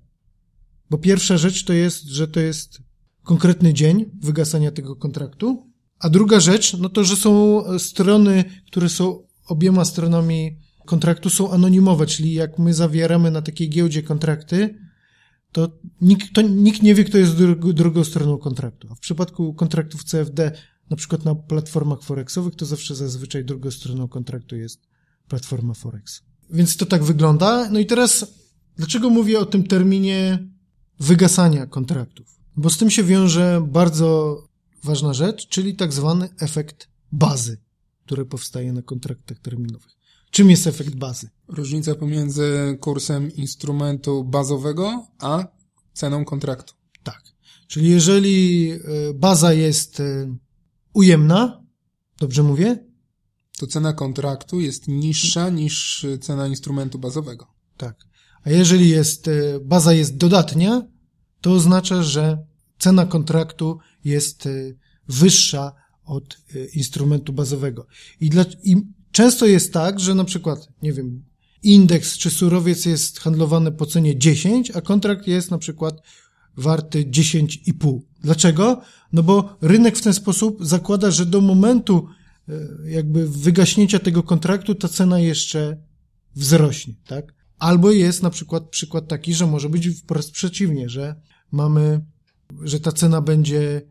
Bo 0.90 0.98
pierwsza 0.98 1.38
rzecz 1.38 1.66
to 1.66 1.74
jest, 1.74 2.04
że 2.04 2.28
to 2.28 2.40
jest 2.40 2.80
konkretny 3.24 3.74
dzień 3.74 4.06
wygasania 4.22 4.72
tego 4.72 4.96
kontraktu, 4.96 5.72
a 6.00 6.10
druga 6.10 6.40
rzecz, 6.40 6.78
no 6.78 6.90
to, 6.90 7.04
że 7.04 7.16
są 7.16 7.64
strony, 7.80 8.44
które 8.68 8.90
są 8.90 9.28
obiema 9.48 9.86
stronami 9.86 10.58
kontraktu 10.86 11.30
są 11.30 11.52
anonimowe, 11.52 12.06
czyli 12.06 12.34
jak 12.34 12.60
my 12.60 12.74
zawieramy 12.74 13.32
na 13.32 13.42
takiej 13.42 13.70
giełdzie 13.70 14.04
kontrakty, 14.04 14.80
to 15.52 15.80
nikt, 16.02 16.34
to 16.34 16.42
nikt 16.42 16.84
nie 16.84 16.96
wie, 16.96 17.04
kto 17.04 17.18
jest 17.18 17.36
dru- 17.36 17.74
drugą 17.74 18.04
stroną 18.04 18.38
kontraktu. 18.38 18.88
A 18.92 18.96
w 18.96 19.00
przypadku 19.00 19.54
kontraktów 19.54 20.04
CFD, 20.04 20.52
na 20.90 20.98
przykład 20.98 21.26
na 21.26 21.36
platformach 21.36 22.02
forexowych, 22.02 22.56
to 22.56 22.66
zawsze 22.66 22.96
zazwyczaj 22.96 23.46
drugą 23.46 23.72
stroną 23.72 24.08
kontraktu 24.08 24.56
jest 24.56 24.88
platforma 25.28 25.74
Forex. 25.74 26.24
Więc 26.50 26.78
to 26.78 26.86
tak 26.86 27.04
wygląda. 27.04 27.70
No 27.70 27.80
i 27.80 27.86
teraz, 27.86 28.26
dlaczego 28.78 29.10
mówię 29.10 29.40
o 29.40 29.46
tym 29.46 29.64
terminie 29.64 30.48
wygasania 31.00 31.68
kontraktów? 31.68 32.40
Bo 32.58 32.70
z 32.70 32.78
tym 32.78 32.90
się 32.90 33.04
wiąże 33.04 33.68
bardzo 33.68 34.38
ważna 34.84 35.14
rzecz, 35.14 35.48
czyli 35.48 35.76
tak 35.76 35.94
zwany 35.94 36.30
efekt 36.40 36.90
bazy, 37.12 37.58
który 38.06 38.26
powstaje 38.26 38.74
na 38.74 38.82
kontraktach 38.82 39.40
terminowych. 39.40 39.96
Czym 40.32 40.50
jest 40.50 40.68
efekt 40.68 40.96
bazy? 40.96 41.30
Różnica 41.48 41.96
pomiędzy 41.96 42.78
kursem 42.82 43.32
instrumentu 43.32 44.24
bazowego, 44.24 45.08
a 45.20 45.48
ceną 45.94 46.26
kontraktu. 46.26 46.74
Tak. 47.04 47.22
Czyli 47.68 47.90
jeżeli 47.90 48.72
e, 48.72 48.80
baza 49.14 49.54
jest 49.54 50.00
e, 50.00 50.36
ujemna, 50.94 51.64
dobrze 52.20 52.44
mówię? 52.44 52.85
To 53.58 53.68
cena 53.68 53.94
kontraktu 53.94 54.62
jest 54.62 54.88
niższa 54.88 55.50
niż 55.50 56.06
cena 56.22 56.48
instrumentu 56.48 57.00
bazowego. 57.00 57.48
Tak. 57.78 57.96
A 58.44 58.50
jeżeli 58.50 58.90
jest, 58.90 59.28
e, 59.28 59.60
baza 59.60 59.94
jest 59.94 60.18
dodatnia, 60.18 60.82
to 61.42 61.52
oznacza, 61.52 62.04
że 62.04 62.46
cena 62.80 63.06
kontraktu 63.06 63.80
jest 64.04 64.46
e, 64.46 64.50
wyższa 65.08 65.74
od 66.06 66.38
instrumentu 66.74 67.34
bazowego. 67.34 67.88
I, 68.22 68.30
dla, 68.30 68.46
I 68.64 68.76
często 69.12 69.46
jest 69.46 69.74
tak, 69.74 70.00
że 70.00 70.16
na 70.16 70.24
przykład, 70.24 70.68
nie 70.82 70.94
wiem, 70.94 71.24
indeks 71.64 72.18
czy 72.18 72.30
surowiec 72.30 72.86
jest 72.86 73.20
handlowany 73.20 73.72
po 73.72 73.86
cenie 73.86 74.18
10, 74.18 74.72
a 74.72 74.82
kontrakt 74.82 75.28
jest 75.28 75.52
na 75.52 75.58
przykład 75.58 76.02
warty 76.58 77.06
10,5. 77.06 78.00
Dlaczego? 78.22 78.82
No 79.14 79.24
bo 79.24 79.58
rynek 79.62 79.98
w 79.98 80.02
ten 80.02 80.14
sposób 80.14 80.66
zakłada, 80.66 81.12
że 81.12 81.26
do 81.26 81.42
momentu 81.42 82.08
jakby 82.86 83.30
wygaśnięcia 83.30 84.00
tego 84.00 84.24
kontraktu 84.24 84.76
ta 84.76 84.88
cena 84.88 85.20
jeszcze 85.20 85.78
wzrośnie, 86.36 86.94
tak? 87.08 87.34
Albo 87.60 87.92
jest 87.92 88.24
na 88.24 88.30
przykład 88.30 88.70
przykład 88.70 89.08
taki, 89.08 89.34
że 89.34 89.48
może 89.48 89.70
być 89.70 89.88
wprost 89.88 90.32
przeciwnie, 90.32 90.90
że 90.90 91.16
mamy, 91.52 92.06
że 92.62 92.80
ta 92.80 92.92
cena 92.92 93.22
będzie 93.22 93.82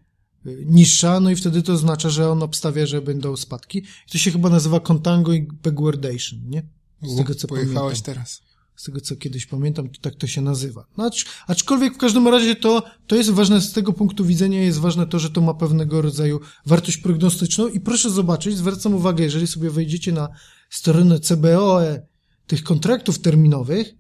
y, 0.47 0.65
niższa, 0.67 1.21
no 1.21 1.31
i 1.31 1.37
wtedy 1.37 1.63
to 1.63 1.73
oznacza, 1.73 2.11
że 2.11 2.31
on 2.31 2.43
obstawia, 2.43 2.87
że 2.87 3.03
będą 3.03 3.37
spadki. 3.37 3.79
I 3.79 4.11
to 4.13 4.19
się 4.19 4.31
chyba 4.31 4.49
nazywa 4.51 4.81
contango 4.81 5.33
i 5.33 5.43
backwardation, 5.43 6.39
nie? 6.49 6.63
Z 7.03 7.17
tego 7.17 7.35
co 7.35 7.49
Pojechałeś 7.49 7.75
pamiętam. 7.75 8.15
teraz. 8.15 8.43
Z 8.77 8.85
tego 8.85 9.01
co 9.01 9.17
kiedyś 9.17 9.47
pamiętam, 9.47 9.89
to 9.89 10.01
tak 10.01 10.15
to 10.15 10.27
się 10.27 10.41
nazywa. 10.41 10.87
No, 10.97 11.05
acz, 11.05 11.25
aczkolwiek 11.47 11.95
w 11.95 11.99
każdym 11.99 12.29
razie 12.29 12.57
to, 12.57 12.83
to 13.07 13.17
jest 13.17 13.31
ważne 13.31 13.61
z 13.61 13.73
tego 13.73 13.93
punktu 13.93 14.25
widzenia, 14.25 14.63
jest 14.63 14.79
ważne 14.79 15.07
to, 15.07 15.19
że 15.19 15.31
to 15.31 15.41
ma 15.41 15.55
pewnego 15.55 16.03
rodzaju 16.03 16.41
wartość 16.67 16.97
prognostyczną 16.97 17.69
i 17.69 17.81
proszę 17.81 18.11
zobaczyć, 18.11 18.57
zwracam 18.57 18.95
uwagę, 18.95 19.25
jeżeli 19.25 19.47
sobie 19.47 19.71
wejdziecie 19.71 20.13
na 20.13 20.29
stronę 20.71 21.21
CBOE 21.21 22.03
tych 22.47 22.63
kontraktów 22.63 23.19
terminowych, 23.19 23.95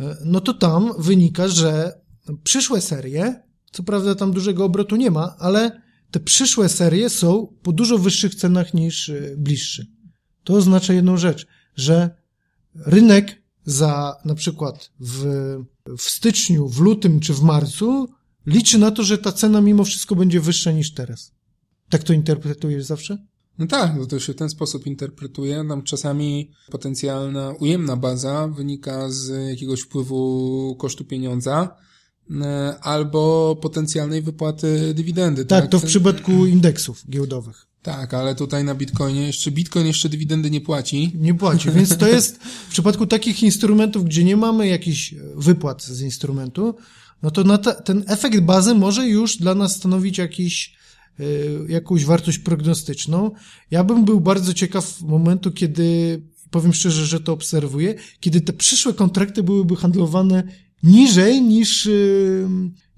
e, 0.00 0.16
no 0.24 0.40
to 0.40 0.54
tam 0.54 0.92
wynika, 0.98 1.48
że 1.48 2.00
przyszłe 2.44 2.80
serie, 2.80 3.42
co 3.72 3.82
prawda 3.82 4.14
tam 4.14 4.32
dużego 4.32 4.64
obrotu 4.64 4.96
nie 4.96 5.10
ma, 5.10 5.36
ale 5.38 5.82
te 6.10 6.20
przyszłe 6.20 6.68
serie 6.68 7.10
są 7.10 7.54
po 7.62 7.72
dużo 7.72 7.98
wyższych 7.98 8.34
cenach 8.34 8.74
niż 8.74 9.08
e, 9.08 9.34
bliższe. 9.36 9.84
To 10.44 10.54
oznacza 10.54 10.92
jedną 10.92 11.16
rzecz, 11.16 11.46
że 11.76 12.10
rynek 12.74 13.42
za 13.66 14.16
na 14.24 14.34
przykład 14.34 14.90
w, 15.00 15.24
w 15.98 16.02
styczniu, 16.02 16.68
w 16.68 16.80
lutym 16.80 17.20
czy 17.20 17.34
w 17.34 17.42
marcu 17.42 18.08
liczy 18.46 18.78
na 18.78 18.90
to, 18.90 19.04
że 19.04 19.18
ta 19.18 19.32
cena 19.32 19.60
mimo 19.60 19.84
wszystko 19.84 20.16
będzie 20.16 20.40
wyższa 20.40 20.72
niż 20.72 20.94
teraz. 20.94 21.32
Tak 21.88 22.02
to 22.02 22.12
interpretujesz 22.12 22.84
zawsze? 22.84 23.18
No 23.58 23.66
tak, 23.66 23.96
no 23.98 24.06
to 24.06 24.20
się 24.20 24.32
w 24.32 24.36
ten 24.36 24.48
sposób 24.48 24.86
interpretuje. 24.86 25.64
Tam 25.68 25.82
czasami 25.82 26.50
potencjalna 26.70 27.54
ujemna 27.60 27.96
baza 27.96 28.48
wynika 28.48 29.10
z 29.10 29.48
jakiegoś 29.48 29.80
wpływu 29.80 30.76
kosztu 30.78 31.04
pieniądza 31.04 31.76
e, 32.40 32.76
albo 32.80 33.56
potencjalnej 33.62 34.22
wypłaty 34.22 34.94
dywidendy. 34.94 35.44
Tak, 35.44 35.70
to 35.70 35.78
w 35.78 35.84
przypadku 35.84 36.46
indeksów 36.46 37.04
giełdowych. 37.10 37.66
Tak, 37.86 38.14
ale 38.14 38.34
tutaj 38.34 38.64
na 38.64 38.74
Bitcoinie 38.74 39.26
jeszcze 39.26 39.50
Bitcoin 39.50 39.86
jeszcze 39.86 40.08
dywidendy 40.08 40.50
nie 40.50 40.60
płaci. 40.60 41.12
Nie 41.14 41.34
płaci, 41.34 41.70
więc 41.70 41.96
to 41.96 42.08
jest 42.08 42.38
w 42.42 42.70
przypadku 42.70 43.06
takich 43.06 43.42
instrumentów, 43.42 44.04
gdzie 44.04 44.24
nie 44.24 44.36
mamy 44.36 44.68
jakichś 44.68 45.14
wypłat 45.36 45.82
z 45.82 46.00
instrumentu, 46.00 46.74
no 47.22 47.30
to 47.30 47.44
na 47.44 47.58
te, 47.58 47.74
ten 47.74 48.04
efekt 48.06 48.40
bazy 48.40 48.74
może 48.74 49.08
już 49.08 49.36
dla 49.36 49.54
nas 49.54 49.76
stanowić 49.76 50.18
jakiś, 50.18 50.76
y, 51.20 51.58
jakąś 51.68 52.04
wartość 52.04 52.38
prognostyczną. 52.38 53.30
Ja 53.70 53.84
bym 53.84 54.04
był 54.04 54.20
bardzo 54.20 54.54
ciekaw 54.54 55.00
momentu, 55.00 55.52
kiedy, 55.52 56.22
powiem 56.50 56.72
szczerze, 56.72 57.06
że 57.06 57.20
to 57.20 57.32
obserwuję, 57.32 57.94
kiedy 58.20 58.40
te 58.40 58.52
przyszłe 58.52 58.94
kontrakty 58.94 59.42
byłyby 59.42 59.76
handlowane 59.76 60.42
niżej 60.82 61.42
niż, 61.42 61.86
y, 61.86 62.48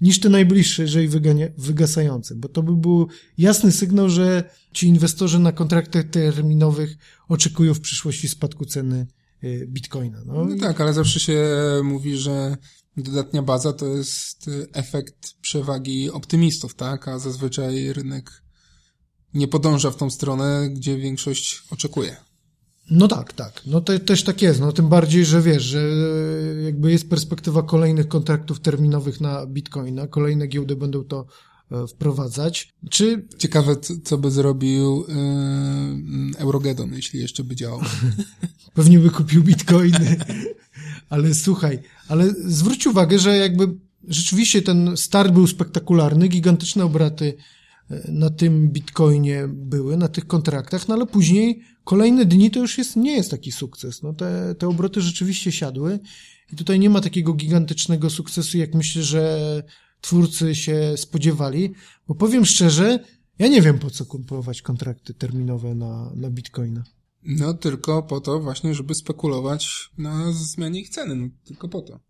niż 0.00 0.20
te 0.20 0.28
najbliższe, 0.28 0.82
jeżeli 0.82 1.08
wygania, 1.08 1.46
wygasające, 1.58 2.34
bo 2.34 2.48
to 2.48 2.62
by 2.62 2.76
był 2.76 3.08
jasny 3.38 3.72
sygnał, 3.72 4.08
że 4.08 4.50
ci 4.72 4.86
inwestorzy 4.86 5.38
na 5.38 5.52
kontraktach 5.52 6.04
terminowych 6.04 6.96
oczekują 7.28 7.74
w 7.74 7.80
przyszłości 7.80 8.28
spadku 8.28 8.64
ceny 8.64 9.06
y, 9.44 9.66
bitcoina. 9.68 10.18
No, 10.26 10.44
No 10.44 10.54
i- 10.54 10.60
tak, 10.60 10.80
ale 10.80 10.94
zawsze 10.94 11.20
się 11.20 11.44
mówi, 11.84 12.16
że 12.16 12.56
dodatnia 12.96 13.42
baza 13.42 13.72
to 13.72 13.86
jest 13.86 14.50
efekt 14.72 15.34
przewagi 15.40 16.10
optymistów, 16.10 16.74
tak? 16.74 17.08
A 17.08 17.18
zazwyczaj 17.18 17.92
rynek 17.92 18.42
nie 19.34 19.48
podąża 19.48 19.90
w 19.90 19.96
tą 19.96 20.10
stronę, 20.10 20.70
gdzie 20.70 20.96
większość 20.96 21.62
oczekuje. 21.70 22.16
No 22.90 23.08
tak, 23.08 23.32
tak. 23.32 23.62
No 23.66 23.80
to 23.80 23.98
też 23.98 24.24
tak 24.24 24.42
jest. 24.42 24.60
No 24.60 24.72
tym 24.72 24.88
bardziej, 24.88 25.24
że 25.24 25.42
wiesz, 25.42 25.62
że 25.62 25.80
e, 25.80 26.62
jakby 26.62 26.90
jest 26.90 27.10
perspektywa 27.10 27.62
kolejnych 27.62 28.08
kontraktów 28.08 28.60
terminowych 28.60 29.20
na 29.20 29.46
bitcoina, 29.46 30.06
kolejne 30.06 30.46
giełdy 30.46 30.76
będą 30.76 31.04
to 31.04 31.26
e, 31.72 31.86
wprowadzać. 31.86 32.68
Czy 32.90 33.26
Ciekawe, 33.38 33.76
co, 34.04 34.18
by 34.18 34.30
zrobił 34.30 35.04
yy, 35.08 36.38
Eurogedon, 36.38 36.92
jeśli 36.92 37.20
jeszcze 37.20 37.44
by 37.44 37.56
działał. 37.56 37.80
pewnie 38.74 38.98
by 38.98 39.10
kupił 39.10 39.42
bitcoiny. 39.44 40.16
ale 41.10 41.34
słuchaj, 41.34 41.78
ale 42.08 42.30
zwróć 42.30 42.86
uwagę, 42.86 43.18
że 43.18 43.36
jakby 43.36 43.68
rzeczywiście 44.08 44.62
ten 44.62 44.96
start 44.96 45.32
był 45.32 45.46
spektakularny, 45.46 46.28
gigantyczne 46.28 46.84
obraty 46.84 47.34
e, 47.34 47.57
na 48.08 48.30
tym 48.30 48.68
bitcoinie 48.68 49.48
były, 49.48 49.96
na 49.96 50.08
tych 50.08 50.26
kontraktach, 50.26 50.88
no 50.88 50.94
ale 50.94 51.06
później 51.06 51.62
kolejne 51.84 52.24
dni 52.24 52.50
to 52.50 52.60
już 52.60 52.78
jest, 52.78 52.96
nie 52.96 53.12
jest 53.12 53.30
taki 53.30 53.52
sukces. 53.52 54.02
No 54.02 54.12
te, 54.12 54.54
te 54.54 54.68
obroty 54.68 55.00
rzeczywiście 55.00 55.52
siadły 55.52 56.00
i 56.52 56.56
tutaj 56.56 56.80
nie 56.80 56.90
ma 56.90 57.00
takiego 57.00 57.34
gigantycznego 57.34 58.10
sukcesu, 58.10 58.58
jak 58.58 58.74
myślę, 58.74 59.02
że 59.02 59.62
twórcy 60.00 60.54
się 60.54 60.94
spodziewali, 60.96 61.72
bo 62.08 62.14
powiem 62.14 62.44
szczerze, 62.44 63.04
ja 63.38 63.48
nie 63.48 63.62
wiem 63.62 63.78
po 63.78 63.90
co 63.90 64.06
kupować 64.06 64.62
kontrakty 64.62 65.14
terminowe 65.14 65.74
na, 65.74 66.12
na 66.16 66.30
bitcoina. 66.30 66.84
No 67.22 67.54
tylko 67.54 68.02
po 68.02 68.20
to 68.20 68.40
właśnie, 68.40 68.74
żeby 68.74 68.94
spekulować 68.94 69.90
na 69.98 70.32
zmianie 70.32 70.80
ich 70.80 70.88
ceny, 70.88 71.16
no 71.16 71.28
tylko 71.44 71.68
po 71.68 71.82
to. 71.82 72.00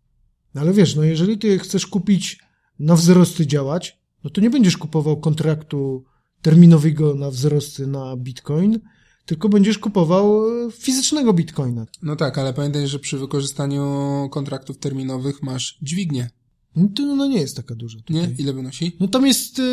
No 0.53 0.61
ale 0.61 0.73
wiesz, 0.73 0.95
no 0.95 1.03
jeżeli 1.03 1.37
ty 1.37 1.59
chcesz 1.59 1.87
kupić 1.87 2.39
na 2.79 2.95
wzrosty 2.95 3.47
działać, 3.47 3.99
no 4.23 4.29
to 4.29 4.41
nie 4.41 4.49
będziesz 4.49 4.77
kupował 4.77 5.17
kontraktu 5.17 6.03
terminowego 6.41 7.15
na 7.15 7.31
wzrosty 7.31 7.87
na 7.87 8.17
bitcoin, 8.17 8.79
tylko 9.25 9.49
będziesz 9.49 9.77
kupował 9.77 10.45
e, 10.67 10.71
fizycznego 10.71 11.33
bitcoina. 11.33 11.85
No 12.01 12.15
tak, 12.15 12.37
ale 12.37 12.53
pamiętaj, 12.53 12.87
że 12.87 12.99
przy 12.99 13.17
wykorzystaniu 13.17 13.83
kontraktów 14.31 14.77
terminowych 14.77 15.43
masz 15.43 15.77
dźwignię. 15.81 16.29
No 16.75 16.89
to 16.95 17.15
no 17.15 17.27
nie 17.27 17.41
jest 17.41 17.55
taka 17.55 17.75
duża. 17.75 17.97
Tutaj. 17.97 18.15
Nie? 18.15 18.35
Ile 18.37 18.53
wynosi? 18.53 18.97
No 18.99 19.07
tam 19.07 19.27
jest, 19.27 19.59
e, 19.59 19.63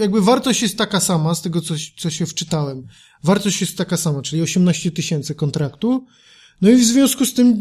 jakby 0.00 0.20
wartość 0.20 0.62
jest 0.62 0.78
taka 0.78 1.00
sama, 1.00 1.34
z 1.34 1.42
tego 1.42 1.60
co, 1.60 1.74
co 1.98 2.10
się 2.10 2.26
wczytałem. 2.26 2.86
Wartość 3.24 3.60
jest 3.60 3.78
taka 3.78 3.96
sama, 3.96 4.22
czyli 4.22 4.42
18 4.42 4.90
tysięcy 4.90 5.34
kontraktu. 5.34 6.06
No 6.60 6.70
i 6.70 6.76
w 6.76 6.84
związku 6.84 7.26
z 7.26 7.34
tym 7.34 7.58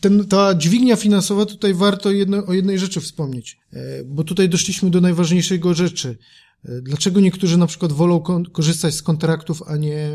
ten, 0.00 0.24
ta 0.24 0.54
dźwignia 0.54 0.96
finansowa, 0.96 1.46
tutaj 1.46 1.74
warto 1.74 2.10
jedno, 2.10 2.46
o 2.46 2.52
jednej 2.52 2.78
rzeczy 2.78 3.00
wspomnieć, 3.00 3.58
e, 3.72 4.04
bo 4.04 4.24
tutaj 4.24 4.48
doszliśmy 4.48 4.90
do 4.90 5.00
najważniejszego 5.00 5.74
rzeczy. 5.74 6.18
E, 6.64 6.80
dlaczego 6.82 7.20
niektórzy 7.20 7.56
na 7.56 7.66
przykład 7.66 7.92
wolą 7.92 8.20
korzystać 8.52 8.94
z 8.94 9.02
kontraktów, 9.02 9.62
a 9.66 9.76
nie, 9.76 10.08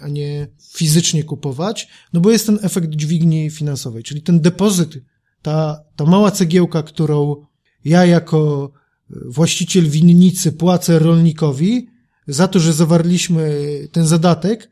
a 0.00 0.08
nie 0.08 0.48
fizycznie 0.72 1.24
kupować? 1.24 1.88
No 2.12 2.20
bo 2.20 2.30
jest 2.30 2.46
ten 2.46 2.58
efekt 2.62 2.90
dźwigni 2.90 3.50
finansowej, 3.50 4.02
czyli 4.02 4.22
ten 4.22 4.40
depozyt, 4.40 4.98
ta, 5.42 5.84
ta 5.96 6.04
mała 6.04 6.30
cegiełka, 6.30 6.82
którą 6.82 7.46
ja 7.84 8.06
jako 8.06 8.72
właściciel 9.10 9.90
winnicy 9.90 10.52
płacę 10.52 10.98
rolnikowi 10.98 11.88
za 12.26 12.48
to, 12.48 12.60
że 12.60 12.72
zawarliśmy 12.72 13.60
ten 13.92 14.06
zadatek, 14.06 14.70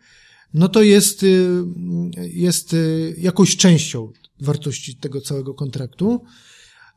no 0.55 0.69
to 0.69 0.83
jest, 0.83 1.27
jest 2.17 2.77
jakąś 3.19 3.57
częścią 3.57 4.13
wartości 4.45 4.97
tego 4.97 5.21
całego 5.21 5.55
kontraktu. 5.55 6.23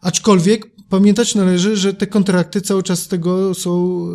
Aczkolwiek 0.02 0.76
pamiętać 0.90 1.36
należy, 1.36 1.78
że 1.78 1.94
te 1.94 2.08
kontrakty 2.08 2.62
cały 2.62 2.84
czas 2.84 3.00
z 3.00 3.08
tego 3.08 3.54
są, 3.54 4.08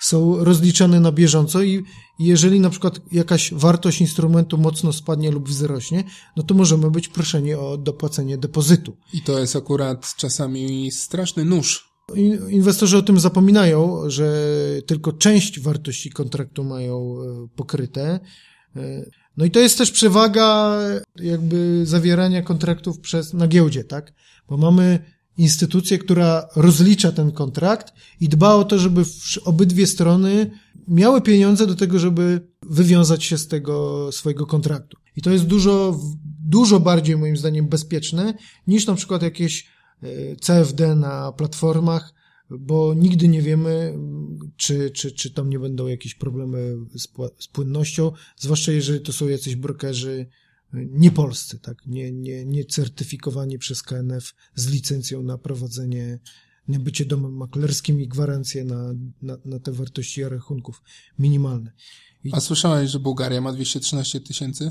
są 0.00 0.44
rozliczane 0.44 1.00
na 1.00 1.12
bieżąco 1.12 1.62
i 1.62 1.84
jeżeli 2.18 2.60
na 2.60 2.70
przykład 2.70 3.00
jakaś 3.12 3.54
wartość 3.54 4.00
instrumentu 4.00 4.58
mocno 4.58 4.92
spadnie 4.92 5.30
lub 5.30 5.48
wzrośnie, 5.48 6.04
no 6.36 6.42
to 6.42 6.54
możemy 6.54 6.90
być 6.90 7.08
proszeni 7.08 7.54
o 7.54 7.76
dopłacenie 7.76 8.38
depozytu. 8.38 8.96
I 9.12 9.22
to 9.22 9.38
jest 9.38 9.56
akurat 9.56 10.14
czasami 10.16 10.90
straszny 10.90 11.44
nóż. 11.44 11.96
Inwestorzy 12.48 12.96
o 12.96 13.02
tym 13.02 13.20
zapominają, 13.20 14.10
że 14.10 14.44
tylko 14.86 15.12
część 15.12 15.60
wartości 15.60 16.10
kontraktu 16.10 16.64
mają 16.64 17.16
e, 17.22 17.48
pokryte. 17.56 18.20
No 19.36 19.44
i 19.44 19.50
to 19.50 19.60
jest 19.60 19.78
też 19.78 19.90
przewaga 19.90 20.78
jakby 21.16 21.86
zawierania 21.86 22.42
kontraktów 22.42 23.00
przez, 23.00 23.34
na 23.34 23.48
giełdzie, 23.48 23.84
tak? 23.84 24.12
Bo 24.48 24.56
mamy 24.56 24.98
instytucję, 25.38 25.98
która 25.98 26.48
rozlicza 26.56 27.12
ten 27.12 27.32
kontrakt 27.32 27.92
i 28.20 28.28
dba 28.28 28.54
o 28.54 28.64
to, 28.64 28.78
żeby 28.78 29.02
obydwie 29.44 29.86
strony 29.86 30.50
miały 30.88 31.20
pieniądze 31.20 31.66
do 31.66 31.74
tego, 31.74 31.98
żeby 31.98 32.48
wywiązać 32.62 33.24
się 33.24 33.38
z 33.38 33.48
tego 33.48 34.08
swojego 34.12 34.46
kontraktu. 34.46 34.96
I 35.16 35.22
to 35.22 35.30
jest 35.30 35.44
dużo, 35.44 36.00
dużo 36.40 36.80
bardziej 36.80 37.16
moim 37.16 37.36
zdaniem 37.36 37.68
bezpieczne 37.68 38.34
niż 38.66 38.86
na 38.86 38.94
przykład 38.94 39.22
jakieś 39.22 39.66
e, 40.02 40.36
CFD 40.36 40.94
na 40.94 41.32
platformach, 41.32 42.14
bo 42.50 42.94
nigdy 42.94 43.28
nie 43.28 43.42
wiemy, 43.42 43.98
czy, 44.56 44.90
czy, 44.90 45.12
czy 45.12 45.30
tam 45.30 45.50
nie 45.50 45.58
będą 45.58 45.86
jakieś 45.86 46.14
problemy 46.14 46.76
z, 46.94 47.08
z 47.38 47.48
płynnością, 47.48 48.12
zwłaszcza 48.36 48.72
jeżeli 48.72 49.00
to 49.00 49.12
są 49.12 49.28
jacyś 49.28 49.56
brokerzy 49.56 50.26
nie 50.72 51.10
polscy, 51.10 51.58
tak, 51.58 51.86
nie, 51.86 52.12
nie, 52.12 52.44
nie 52.44 52.64
certyfikowani 52.64 53.58
przez 53.58 53.82
KNF 53.82 54.34
z 54.54 54.68
licencją 54.68 55.22
na 55.22 55.38
prowadzenie, 55.38 56.18
nie 56.68 56.78
bycie 56.78 57.04
domem 57.04 57.36
maklerskim 57.36 58.00
i 58.00 58.08
gwarancje 58.08 58.64
na, 58.64 58.92
na, 59.22 59.38
na 59.44 59.60
te 59.60 59.72
wartości 59.72 60.24
rachunków 60.24 60.82
minimalne. 61.18 61.72
I... 62.24 62.30
A 62.32 62.40
słyszałeś, 62.40 62.90
że 62.90 63.00
Bułgaria 63.00 63.40
ma 63.40 63.52
213 63.52 64.20
tysięcy 64.20 64.70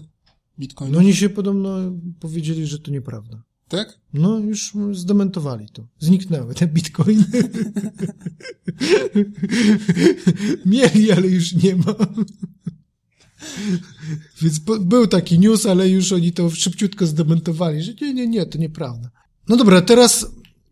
bitcoinów? 0.60 0.94
No 0.94 1.00
oni 1.00 1.14
się 1.14 1.30
podobno 1.30 1.92
powiedzieli, 2.20 2.68
że 2.68 2.80
to 2.80 2.92
nieprawda. 2.92 3.44
Tak? 3.68 4.00
No, 4.14 4.40
już 4.40 4.74
zdementowali 4.92 5.70
to. 5.70 5.88
Zniknęły 6.00 6.56
te 6.56 6.68
bitcoiny. 6.68 7.26
Mieli, 10.66 11.12
ale 11.12 11.28
już 11.28 11.54
nie 11.54 11.76
ma. 11.76 11.96
Więc 14.42 14.60
był 14.80 15.08
taki 15.08 15.40
news, 15.40 15.66
ale 15.66 15.90
już 15.90 16.12
oni 16.12 16.34
to 16.34 16.50
szybciutko 16.50 17.06
zdementowali, 17.06 17.84
że 17.84 17.94
nie, 18.02 18.14
nie, 18.14 18.28
nie, 18.28 18.46
to 18.46 18.58
nieprawda. 18.58 19.10
No 19.50 19.58
dobra, 19.58 19.82
teraz 19.82 20.28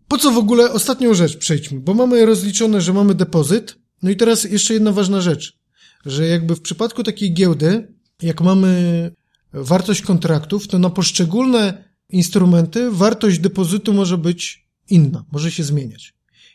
po 0.07 0.17
co 0.17 0.31
w 0.31 0.37
ogóle 0.37 0.71
ostatnią 0.71 1.13
rzecz 1.13 1.37
przejdźmy, 1.37 1.79
bo 1.79 1.93
mamy 1.93 2.25
rozliczone, 2.25 2.81
że 2.81 2.93
mamy 2.93 3.15
depozyt. 3.15 3.75
No 4.03 4.09
i 4.09 4.15
teraz 4.15 4.43
jeszcze 4.43 4.73
jedna 4.73 4.91
ważna 4.91 5.21
rzecz, 5.21 5.57
że 6.05 6.27
jakby 6.27 6.55
w 6.55 6.61
przypadku 6.61 7.03
takiej 7.03 7.33
giełdy, 7.33 7.93
jak 8.21 8.41
mamy 8.41 9.11
wartość 9.53 10.01
kontraktów, 10.01 10.67
to 10.67 10.79
na 10.79 10.89
poszczególne 10.89 11.92
instrumenty 12.13 12.91
wartość 12.91 13.39
depozytu 13.39 13.93
może 13.93 14.17
być 14.17 14.67
inna, 14.89 15.25
może 15.31 15.51
się 15.51 15.63
zmieniać. 15.63 16.13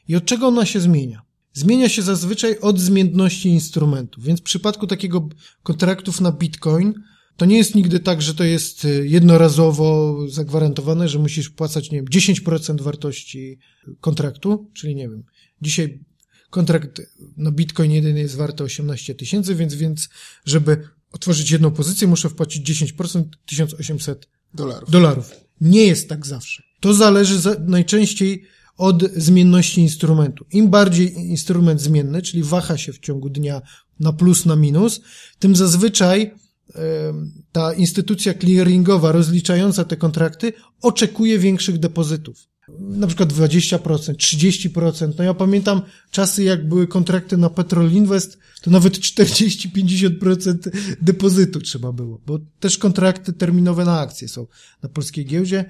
I 0.09 0.17
od 0.17 0.25
czego 0.25 0.47
ona 0.47 0.67
się 0.67 0.81
zmienia? 0.81 1.23
Zmienia 1.53 1.89
się 1.89 2.03
zazwyczaj 2.03 2.59
od 2.59 2.81
zmienności 2.81 3.49
instrumentu, 3.49 4.21
więc 4.21 4.41
w 4.41 4.43
przypadku 4.43 4.87
takiego 4.87 5.29
kontraktów 5.63 6.21
na 6.21 6.33
Bitcoin 6.33 6.95
to 7.37 7.45
nie 7.45 7.57
jest 7.57 7.75
nigdy 7.75 8.01
tak, 8.01 8.23
że 8.23 8.35
to 8.35 8.45
jest 8.45 8.85
y, 8.85 9.09
jednorazowo 9.09 10.19
zagwarantowane, 10.29 11.09
że 11.09 11.19
musisz 11.19 11.51
płacać, 11.51 11.91
nie 11.91 11.99
wiem, 11.99 12.07
10% 12.07 12.81
wartości 12.81 13.59
kontraktu, 14.01 14.71
czyli 14.75 14.95
nie 14.95 15.09
wiem, 15.09 15.25
dzisiaj 15.63 16.05
kontrakt 16.51 17.03
na 17.37 17.53
Bitcoin 17.53 17.91
jeden 17.91 18.17
jest 18.17 18.37
warty 18.37 18.65
18 18.65 19.15
tysięcy, 19.15 19.55
więc, 19.55 19.75
więc 19.75 20.09
żeby 20.45 20.89
otworzyć 21.13 21.51
jedną 21.51 21.71
pozycję, 21.71 22.09
muszę 22.09 22.29
wpłacić 22.29 22.83
10%, 22.83 23.25
1800 23.47 24.29
dolarów. 24.55 24.91
dolarów. 24.91 25.48
Nie 25.61 25.87
jest 25.87 26.09
tak 26.09 26.27
zawsze. 26.27 26.63
To 26.81 26.95
zależy 26.95 27.41
za, 27.41 27.57
najczęściej 27.67 28.45
od 28.77 29.03
zmienności 29.17 29.81
instrumentu. 29.81 30.47
Im 30.53 30.69
bardziej 30.69 31.15
instrument 31.15 31.81
zmienny, 31.81 32.23
czyli 32.23 32.43
waha 32.43 32.79
się 32.79 32.93
w 32.93 32.99
ciągu 32.99 33.31
dnia 33.31 33.63
na 34.01 34.13
plus, 34.13 34.47
na 34.47 34.57
minus, 34.57 35.01
tym 35.39 35.57
zazwyczaj 35.57 36.35
ta 37.53 37.73
instytucja 37.73 38.35
clearingowa 38.35 39.13
rozliczająca 39.13 39.85
te 39.85 39.97
kontrakty 39.97 40.53
oczekuje 40.83 41.39
większych 41.39 41.79
depozytów. 41.79 42.49
Na 42.79 43.07
przykład 43.07 43.33
20%, 43.33 43.79
30%. 44.15 45.13
No 45.19 45.25
ja 45.25 45.35
pamiętam 45.35 45.83
czasy, 46.11 46.45
jak 46.45 46.69
były 46.69 46.87
kontrakty 46.87 47.37
na 47.37 47.51
Petrol 47.51 47.93
Invest, 47.93 48.39
to 48.63 48.71
nawet 48.71 48.99
40-50% 48.99 50.55
depozytu 51.03 51.61
trzeba 51.61 51.93
było, 51.93 52.21
bo 52.27 52.39
też 52.61 52.79
kontrakty 52.79 53.33
terminowe 53.33 53.85
na 53.85 54.01
akcje 54.01 54.29
są 54.29 54.47
na 54.83 54.89
polskiej 54.89 55.27
giełdzie 55.27 55.65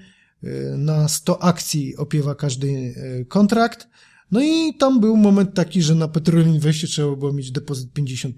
na 0.76 1.08
100 1.08 1.42
akcji 1.42 1.96
opiewa 1.96 2.34
każdy 2.34 2.94
e, 2.96 3.24
kontrakt. 3.24 3.88
No 4.30 4.40
i 4.42 4.74
tam 4.78 5.00
był 5.00 5.16
moment 5.16 5.54
taki, 5.54 5.82
że 5.82 5.94
na 5.94 6.08
Petrol 6.08 6.46
Investie 6.46 6.86
trzeba 6.86 7.16
było 7.16 7.32
mieć 7.32 7.52
depozyt 7.52 7.88
50%. 7.92 8.32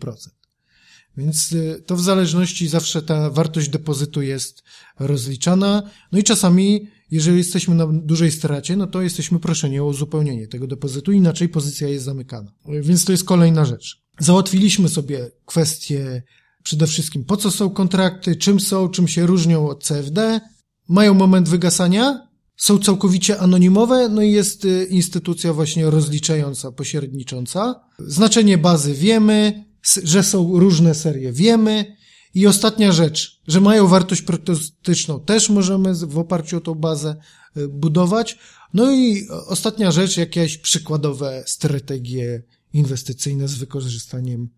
Więc 1.17 1.53
e, 1.53 1.81
to 1.81 1.97
w 1.97 2.01
zależności 2.01 2.69
zawsze 2.69 3.03
ta 3.03 3.31
wartość 3.31 3.69
depozytu 3.69 4.23
jest 4.23 4.63
rozliczana. 4.99 5.83
No 6.13 6.19
i 6.19 6.25
czasami, 6.25 6.89
jeżeli 7.11 7.39
jesteśmy 7.39 7.75
na 7.75 7.87
dużej 7.87 8.31
stracie, 8.33 8.77
no 8.77 8.87
to 8.87 9.03
jesteśmy 9.03 9.39
proszeni 9.39 9.81
o 9.81 9.85
uzupełnienie 9.85 10.49
tego 10.49 10.67
depozytu, 10.67 11.13
inaczej 11.13 11.49
pozycja 11.49 11.89
jest 11.89 12.05
zamykana. 12.05 12.53
Więc 12.83 13.05
to 13.05 13.13
jest 13.13 13.25
kolejna 13.25 13.65
rzecz. 13.65 14.03
Załatwiliśmy 14.19 14.89
sobie 14.89 15.31
kwestię 15.47 16.23
przede 16.63 16.87
wszystkim, 16.87 17.25
po 17.25 17.37
co 17.37 17.51
są 17.51 17.71
kontrakty, 17.71 18.37
czym 18.37 18.61
są, 18.61 18.89
czym 18.89 19.09
się 19.09 19.27
różnią 19.27 19.69
od 19.69 19.85
CFD, 19.85 20.41
mają 20.89 21.15
moment 21.15 21.49
wygasania, 21.49 22.29
są 22.57 22.79
całkowicie 22.79 23.39
anonimowe, 23.39 24.09
no 24.09 24.23
i 24.23 24.33
jest 24.33 24.65
y, 24.65 24.87
instytucja 24.91 25.53
właśnie 25.53 25.91
rozliczająca, 25.91 26.73
pośrednicząca. 26.73 27.81
Znaczenie 27.99 28.59
bazy 28.59 28.95
wiemy, 28.95 29.65
że 30.05 30.23
są 30.23 30.59
różne 30.59 30.95
serie 30.95 31.33
wiemy 31.33 31.97
I 32.35 32.47
ostatnia 32.47 32.93
rzecz, 32.93 33.41
że 33.47 33.61
mają 33.61 33.87
wartość 33.87 34.23
prognostyczną. 34.23 35.21
Też 35.21 35.49
możemy 35.49 35.95
w 35.95 36.19
oparciu 36.19 36.57
o 36.57 36.61
tą 36.61 36.75
bazę 36.75 37.17
y, 37.57 37.69
budować. 37.69 38.39
No 38.75 38.93
i 38.93 39.29
ostatnia 39.47 39.91
rzecz, 39.91 40.17
jakieś 40.17 40.59
przykładowe 40.59 41.45
strategie 41.47 42.43
inwestycyjne 42.73 43.49
z 43.49 43.55
wykorzystaniem 43.55 44.49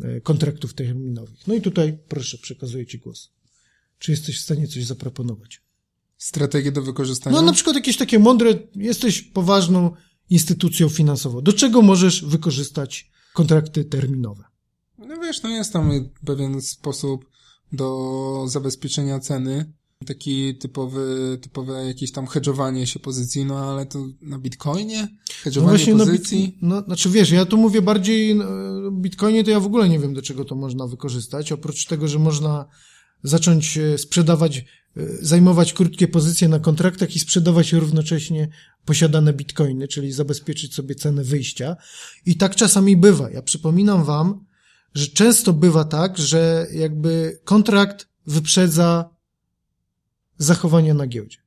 y, 0.00 0.20
kontraktów 0.20 0.74
terminowych. 0.74 1.46
No 1.46 1.54
i 1.54 1.60
tutaj 1.60 1.98
proszę, 2.08 2.38
przekazuję 2.38 2.86
Ci 2.86 2.98
głos. 2.98 3.30
Czy 3.98 4.10
jesteś 4.10 4.40
w 4.40 4.42
stanie 4.42 4.68
coś 4.68 4.84
zaproponować? 4.84 5.62
Strategie 6.18 6.72
do 6.72 6.82
wykorzystania? 6.82 7.36
No 7.36 7.42
na 7.42 7.52
przykład 7.52 7.76
jakieś 7.76 7.96
takie 7.96 8.18
mądre, 8.18 8.54
jesteś 8.74 9.22
poważną 9.22 9.94
instytucją 10.30 10.88
finansową. 10.88 11.40
Do 11.40 11.52
czego 11.52 11.82
możesz 11.82 12.24
wykorzystać 12.24 13.10
kontrakty 13.34 13.84
terminowe? 13.84 14.44
No 15.08 15.16
wiesz, 15.20 15.42
no 15.42 15.50
jest 15.50 15.72
tam 15.72 15.90
pewien 16.26 16.62
sposób 16.62 17.24
do 17.72 18.44
zabezpieczenia 18.48 19.20
ceny. 19.20 19.72
Taki 20.06 20.58
typowy, 20.58 21.38
typowe 21.42 21.86
jakieś 21.86 22.12
tam 22.12 22.26
hedżowanie 22.26 22.86
się 22.86 23.00
pozycji, 23.00 23.44
no 23.44 23.58
ale 23.58 23.86
to 23.86 24.06
na 24.22 24.38
bitcoinie? 24.38 25.08
Hedżowanie 25.42 25.94
no 25.94 26.06
pozycji? 26.06 26.58
No, 26.62 26.80
znaczy 26.80 27.10
wiesz, 27.10 27.30
ja 27.30 27.46
tu 27.46 27.56
mówię 27.56 27.82
bardziej 27.82 28.34
no, 28.34 28.44
bitcoinie, 28.90 29.44
to 29.44 29.50
ja 29.50 29.60
w 29.60 29.66
ogóle 29.66 29.88
nie 29.88 29.98
wiem, 29.98 30.14
do 30.14 30.22
czego 30.22 30.44
to 30.44 30.54
można 30.54 30.86
wykorzystać. 30.86 31.52
Oprócz 31.52 31.86
tego, 31.86 32.08
że 32.08 32.18
można 32.18 32.66
zacząć 33.22 33.78
e, 33.78 33.98
sprzedawać, 33.98 34.58
e, 34.58 34.64
zajmować 35.20 35.72
krótkie 35.72 36.08
pozycje 36.08 36.48
na 36.48 36.58
kontraktach 36.58 37.16
i 37.16 37.18
sprzedawać 37.18 37.72
równocześnie 37.72 38.48
posiadane 38.84 39.32
bitcoiny, 39.32 39.88
czyli 39.88 40.12
zabezpieczyć 40.12 40.74
sobie 40.74 40.94
cenę 40.94 41.24
wyjścia. 41.24 41.76
I 42.26 42.36
tak 42.36 42.56
czasami 42.56 42.96
bywa. 42.96 43.30
Ja 43.30 43.42
przypominam 43.42 44.04
wam, 44.04 44.45
że 44.96 45.06
często 45.06 45.52
bywa 45.52 45.84
tak, 45.84 46.18
że 46.18 46.66
jakby 46.72 47.40
kontrakt 47.44 48.08
wyprzedza 48.26 49.10
zachowania 50.38 50.94
na 50.94 51.06
giełdzie. 51.06 51.38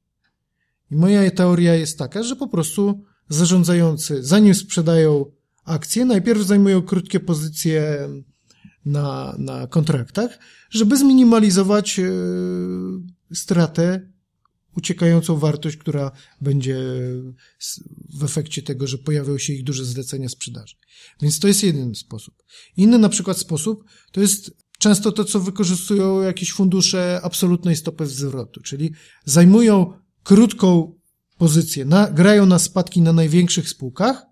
I 0.91 0.95
moja 0.95 1.31
teoria 1.31 1.75
jest 1.75 1.97
taka, 1.97 2.23
że 2.23 2.35
po 2.35 2.47
prostu 2.47 3.03
zarządzający, 3.29 4.23
zanim 4.23 4.55
sprzedają 4.55 5.25
akcje, 5.65 6.05
najpierw 6.05 6.41
zajmują 6.41 6.81
krótkie 6.81 7.19
pozycje 7.19 8.09
na, 8.85 9.35
na 9.37 9.67
kontraktach, 9.67 10.39
żeby 10.69 10.97
zminimalizować 10.97 11.99
e, 11.99 12.03
stratę 13.33 14.09
uciekającą 14.77 15.37
wartość, 15.37 15.77
która 15.77 16.11
będzie 16.41 16.77
w 18.19 18.23
efekcie 18.23 18.61
tego, 18.61 18.87
że 18.87 18.97
pojawią 18.97 19.37
się 19.37 19.53
ich 19.53 19.63
duże 19.63 19.85
zlecenia 19.85 20.29
sprzedaży. 20.29 20.75
Więc 21.21 21.39
to 21.39 21.47
jest 21.47 21.63
jeden 21.63 21.95
sposób. 21.95 22.43
Inny 22.77 22.97
na 22.97 23.09
przykład 23.09 23.37
sposób 23.37 23.83
to 24.11 24.21
jest 24.21 24.51
często 24.79 25.11
to, 25.11 25.25
co 25.25 25.39
wykorzystują 25.39 26.21
jakieś 26.21 26.53
fundusze 26.53 27.19
absolutnej 27.23 27.75
stopy 27.75 28.07
zwrotu, 28.07 28.61
czyli 28.61 28.93
zajmują 29.25 29.93
krótką 30.23 30.95
pozycję, 31.37 31.85
na, 31.85 32.11
grają 32.11 32.45
na 32.45 32.59
spadki 32.59 33.01
na 33.01 33.13
największych 33.13 33.69
spółkach, 33.69 34.25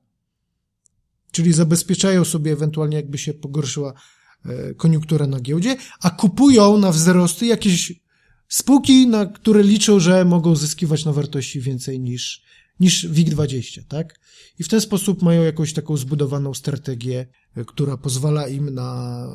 czyli 1.31 1.53
zabezpieczają 1.53 2.25
sobie 2.25 2.51
ewentualnie 2.51 2.97
jakby 2.97 3.17
się 3.17 3.33
pogorszyła 3.33 3.93
e, 4.45 4.73
koniunktura 4.73 5.27
na 5.27 5.39
giełdzie, 5.39 5.77
a 6.01 6.09
kupują 6.09 6.77
na 6.77 6.91
wzrosty 6.91 7.45
jakieś 7.45 7.93
Spółki, 8.47 9.07
na 9.07 9.25
które 9.25 9.63
liczą, 9.63 9.99
że 9.99 10.25
mogą 10.25 10.55
zyskiwać 10.55 11.05
na 11.05 11.13
wartości 11.13 11.61
więcej 11.61 11.99
niż, 11.99 12.43
niż 12.79 13.09
WIG20, 13.09 13.83
tak? 13.87 14.19
I 14.59 14.63
w 14.63 14.67
ten 14.67 14.81
sposób 14.81 15.21
mają 15.21 15.43
jakąś 15.43 15.73
taką 15.73 15.97
zbudowaną 15.97 16.53
strategię, 16.53 17.27
która 17.67 17.97
pozwala 17.97 18.47
im 18.47 18.73
na, 18.73 19.27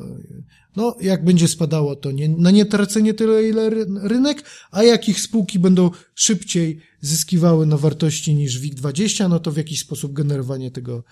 no, 0.75 0.95
jak 1.01 1.25
będzie 1.25 1.47
spadało, 1.47 1.95
to 1.95 2.11
nie, 2.11 2.29
na 2.29 2.51
nie 2.51 2.65
tracenie 2.65 3.13
tyle, 3.13 3.49
ile 3.49 3.69
rynek, 4.03 4.43
a 4.71 4.83
jak 4.83 5.09
ich 5.09 5.19
spółki 5.19 5.59
będą 5.59 5.91
szybciej 6.15 6.79
zyskiwały 7.01 7.65
na 7.65 7.77
wartości 7.77 8.35
niż 8.35 8.61
WIG20, 8.61 9.29
no 9.29 9.39
to 9.39 9.51
w 9.51 9.57
jakiś 9.57 9.79
sposób 9.79 10.13
generowanie 10.13 10.71
tego 10.71 11.03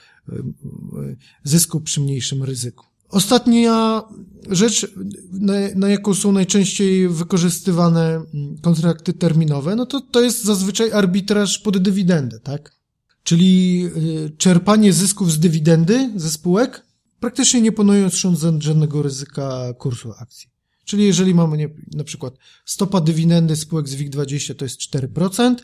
zysku 1.44 1.82
przy 1.82 2.02
mniejszym 2.02 2.44
ryzyku. 2.44 2.91
Ostatnia 3.12 4.04
rzecz, 4.50 4.88
na, 5.32 5.54
na, 5.76 5.90
jaką 5.90 6.14
są 6.14 6.32
najczęściej 6.32 7.10
wykorzystywane 7.10 8.24
kontrakty 8.62 9.14
terminowe, 9.14 9.76
no 9.76 9.86
to, 9.86 10.02
to 10.02 10.22
jest 10.22 10.44
zazwyczaj 10.44 10.92
arbitraż 10.92 11.60
pod 11.60 11.78
dywidendę, 11.78 12.40
tak? 12.40 12.76
Czyli 13.24 13.86
y, 14.26 14.32
czerpanie 14.38 14.94
zysków 14.94 15.32
z 15.32 15.40
dywidendy 15.40 16.12
ze 16.16 16.30
spółek, 16.30 16.86
praktycznie 17.20 17.62
nie 17.62 17.72
ponosząc 17.72 18.40
żadnego 18.60 19.02
ryzyka 19.02 19.74
kursu 19.74 20.12
akcji. 20.20 20.50
Czyli 20.86 21.06
jeżeli 21.06 21.36
mamy 21.36 21.58
nie, 21.58 21.70
na 21.94 22.04
przykład 22.04 22.34
stopa 22.66 23.02
dywidendy 23.02 23.56
spółek 23.56 23.90
z 23.90 23.96
WIG20 23.96 24.56
to 24.56 24.66
jest 24.66 24.80
4%, 24.80 25.56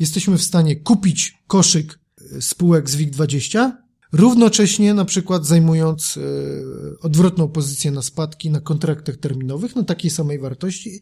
jesteśmy 0.00 0.38
w 0.38 0.42
stanie 0.42 0.76
kupić 0.76 1.42
koszyk 1.46 1.98
y, 2.36 2.42
spółek 2.42 2.90
z 2.90 2.96
WIG20, 2.96 3.72
równocześnie 4.14 4.94
na 4.94 5.04
przykład 5.04 5.46
zajmując 5.46 6.16
e, 6.16 6.20
odwrotną 7.00 7.48
pozycję 7.48 7.90
na 7.90 8.02
spadki 8.02 8.50
na 8.50 8.60
kontraktach 8.60 9.16
terminowych 9.16 9.76
na 9.76 9.84
takiej 9.84 10.10
samej 10.10 10.38
wartości 10.38 11.00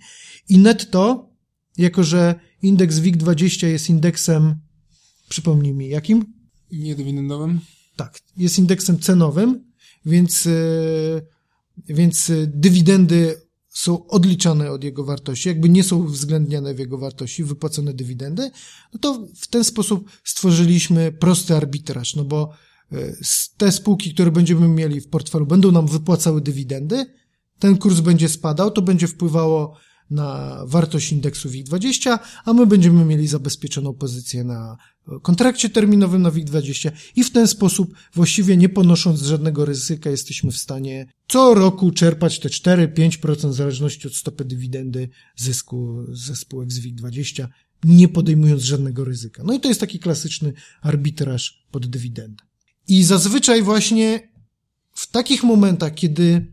i 0.49 0.59
netto, 0.59 1.31
jako 1.79 2.05
że 2.05 2.35
indeks 2.63 2.97
WIG20 2.97 3.67
jest 3.67 3.91
indeksem, 3.91 4.55
przypomnij 5.29 5.75
mi, 5.75 5.89
jakim? 5.89 6.25
Niedywidendowym. 6.73 7.61
Tak, 7.97 8.21
jest 8.37 8.59
indeksem 8.59 8.99
cenowym, 8.99 9.65
więc, 10.07 10.47
e, 10.47 10.51
więc 11.89 12.33
dywidendy 12.47 13.35
są 13.69 14.07
odliczane 14.07 14.71
od 14.71 14.85
jego 14.85 15.05
wartości, 15.05 15.49
jakby 15.49 15.69
nie 15.69 15.85
są 15.85 15.97
uwzględniane 15.97 16.75
w 16.75 16.79
jego 16.79 16.99
wartości, 16.99 17.45
wypłacone 17.45 17.95
dywidendy, 17.95 18.51
no 18.93 18.99
to 19.01 19.27
w 19.37 19.47
ten 19.47 19.65
sposób 19.65 20.11
stworzyliśmy 20.25 21.13
prosty 21.13 21.57
arbitraż, 21.57 22.15
no 22.15 22.25
bo 22.25 22.53
te 23.57 23.73
spółki, 23.73 24.15
które 24.15 24.31
będziemy 24.31 24.69
mieli 24.69 25.01
w 25.01 25.09
portfelu, 25.09 25.47
będą 25.47 25.73
nam 25.73 25.87
wypłacały 25.87 26.41
dywidendy, 26.41 27.07
ten 27.59 27.79
kurs 27.79 28.01
będzie 28.01 28.29
spadał, 28.29 28.71
to 28.71 28.83
będzie 28.83 29.07
wpływało 29.07 29.77
na 30.11 30.59
wartość 30.67 31.13
indeksu 31.13 31.49
WIG20, 31.49 32.19
a 32.45 32.53
my 32.53 32.67
będziemy 32.67 33.05
mieli 33.05 33.29
zabezpieczoną 33.29 33.95
pozycję 33.95 34.45
na 34.45 34.77
kontrakcie 35.23 35.71
terminowym 35.71 36.23
na 36.23 36.31
WIG20 36.31 36.91
i 37.17 37.25
w 37.25 37.31
ten 37.31 37.49
sposób, 37.49 37.95
właściwie 38.15 38.57
nie 38.57 38.69
ponosząc 38.69 39.21
żadnego 39.21 39.65
ryzyka, 39.65 40.11
jesteśmy 40.11 40.51
w 40.53 40.57
stanie 40.57 41.07
co 41.29 41.55
roku 41.55 41.91
czerpać 41.91 42.41
te 42.41 42.49
4-5% 42.49 43.49
w 43.49 43.55
zależności 43.55 44.07
od 44.07 44.15
stopy 44.15 44.45
dywidendy 44.45 45.09
zysku 45.37 46.05
ze 46.13 46.37
spółek 46.37 46.73
z 46.73 46.81
WIG20, 46.81 47.47
nie 47.85 48.09
podejmując 48.09 48.63
żadnego 48.63 49.05
ryzyka. 49.05 49.43
No 49.47 49.55
i 49.55 49.61
to 49.61 49.69
jest 49.69 49.81
taki 49.81 49.99
klasyczny 49.99 50.53
arbitraż 50.83 51.67
pod 51.71 51.87
dywidendę. 51.87 52.45
I 52.89 53.05
zazwyczaj 53.05 53.63
właśnie 53.63 54.29
w 54.93 55.11
takich 55.11 55.43
momentach, 55.43 55.95
kiedy 55.95 56.47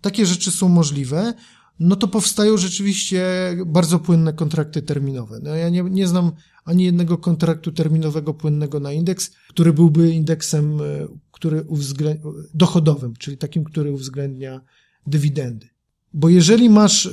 takie 0.00 0.26
rzeczy 0.26 0.50
są 0.50 0.68
możliwe, 0.68 1.34
no 1.80 1.96
to 1.96 2.08
powstają 2.08 2.56
rzeczywiście 2.56 3.24
bardzo 3.66 3.98
płynne 3.98 4.32
kontrakty 4.32 4.82
terminowe. 4.82 5.40
No 5.42 5.54
ja 5.54 5.68
nie, 5.68 5.82
nie 5.82 6.08
znam 6.08 6.32
ani 6.64 6.84
jednego 6.84 7.18
kontraktu 7.18 7.72
terminowego 7.72 8.34
płynnego 8.34 8.80
na 8.80 8.92
indeks, 8.92 9.30
który 9.48 9.72
byłby 9.72 10.10
indeksem, 10.10 10.80
e, 10.80 11.08
który 11.32 11.62
uwzględnia, 11.62 12.30
dochodowym, 12.54 13.16
czyli 13.16 13.36
takim, 13.36 13.64
który 13.64 13.92
uwzględnia 13.92 14.60
dywidendy. 15.06 15.68
Bo 16.12 16.28
jeżeli 16.28 16.70
masz 16.70 17.06
y, 17.06 17.10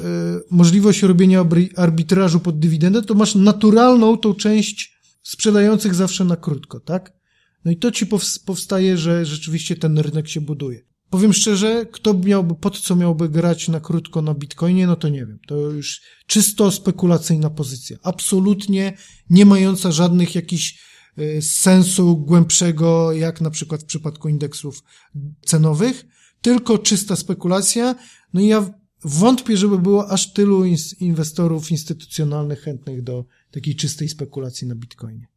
możliwość 0.52 1.02
robienia 1.02 1.46
arbitrażu 1.76 2.40
pod 2.40 2.60
dywidendę, 2.60 3.02
to 3.02 3.14
masz 3.14 3.36
naturalną 3.36 4.18
tą 4.18 4.34
część 4.34 4.98
sprzedających 5.24 5.96
zawsze 5.96 6.26
na 6.26 6.36
krótko, 6.36 6.80
tak? 6.80 7.17
No 7.68 7.74
i 7.74 7.78
to 7.78 7.92
ci 7.92 8.08
powstaje, 8.46 8.98
że 8.98 9.26
rzeczywiście 9.26 9.76
ten 9.76 10.00
rynek 10.00 10.28
się 10.28 10.42
buduje. 10.42 10.82
Powiem 11.10 11.34
szczerze, 11.34 11.86
kto 11.92 12.14
miałby, 12.14 12.56
pod 12.56 12.80
co 12.80 12.96
miałby 12.96 13.30
grać 13.30 13.68
na 13.68 13.80
krótko 13.80 14.22
na 14.22 14.34
Bitcoinie, 14.34 14.88
no 14.88 14.96
to 14.96 15.10
nie 15.10 15.26
wiem. 15.26 15.40
To 15.48 15.56
już 15.56 16.02
czysto 16.28 16.72
spekulacyjna 16.72 17.50
pozycja. 17.50 17.98
Absolutnie 18.04 18.98
nie 19.30 19.46
mająca 19.46 19.92
żadnych 19.92 20.36
jakichś 20.36 20.80
y, 21.20 21.42
sensu 21.42 22.18
głębszego, 22.18 23.12
jak 23.12 23.42
na 23.42 23.50
przykład 23.50 23.82
w 23.82 23.86
przypadku 23.86 24.30
indeksów 24.30 24.84
cenowych, 25.46 26.06
tylko 26.42 26.78
czysta 26.78 27.16
spekulacja. 27.16 27.96
No 28.34 28.42
i 28.42 28.48
ja 28.48 28.74
wątpię, 29.04 29.58
żeby 29.58 29.80
było 29.80 30.12
aż 30.12 30.34
tylu 30.34 30.64
inwestorów 31.00 31.72
instytucjonalnych 31.72 32.62
chętnych 32.62 33.04
do 33.04 33.26
takiej 33.52 33.76
czystej 33.76 34.10
spekulacji 34.10 34.68
na 34.68 34.76
Bitcoinie. 34.76 35.28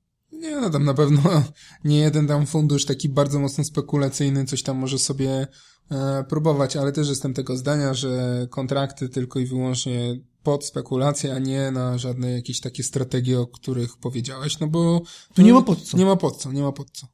Nie, 0.40 0.56
no 0.56 0.70
tam 0.70 0.84
na 0.84 0.94
pewno 0.94 1.20
nie 1.84 1.98
jeden 1.98 2.26
tam 2.26 2.46
fundusz 2.46 2.84
taki 2.84 3.08
bardzo 3.08 3.40
mocno 3.40 3.64
spekulacyjny 3.64 4.44
coś 4.44 4.62
tam 4.62 4.76
może 4.76 4.98
sobie 4.98 5.46
e, 5.90 6.24
próbować, 6.28 6.76
ale 6.76 6.92
też 6.92 7.08
jestem 7.08 7.34
tego 7.34 7.56
zdania, 7.56 7.94
że 7.94 8.46
kontrakty 8.50 9.08
tylko 9.08 9.38
i 9.38 9.46
wyłącznie 9.46 10.20
pod 10.42 10.64
spekulację, 10.64 11.34
a 11.34 11.38
nie 11.38 11.70
na 11.70 11.98
żadne 11.98 12.30
jakieś 12.30 12.60
takie 12.60 12.82
strategie, 12.82 13.40
o 13.40 13.46
których 13.46 13.96
powiedziałeś, 13.96 14.58
no 14.58 14.66
bo... 14.66 15.02
Tu 15.34 15.42
nie 15.42 15.52
ma 15.52 15.62
pod 15.62 15.82
co. 15.82 15.98
Nie 15.98 16.04
ma 16.04 16.16
pod 16.16 16.36
co, 16.36 16.52
nie 16.52 16.62
ma 16.62 16.72
pod 16.72 16.90
co. 16.90 17.06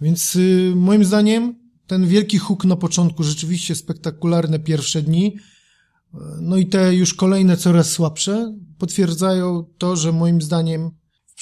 Więc 0.00 0.36
y, 0.36 0.72
moim 0.76 1.04
zdaniem 1.04 1.58
ten 1.86 2.06
wielki 2.06 2.38
huk 2.38 2.64
na 2.64 2.76
początku, 2.76 3.22
rzeczywiście 3.22 3.74
spektakularne 3.74 4.58
pierwsze 4.58 5.02
dni, 5.02 5.36
No 6.40 6.56
i 6.56 6.66
te 6.66 6.94
już 6.94 7.14
kolejne 7.14 7.56
coraz 7.56 7.90
słabsze 7.90 8.58
potwierdzają 8.78 9.64
to, 9.78 9.96
że 9.96 10.12
moim 10.12 10.42
zdaniem 10.42 10.90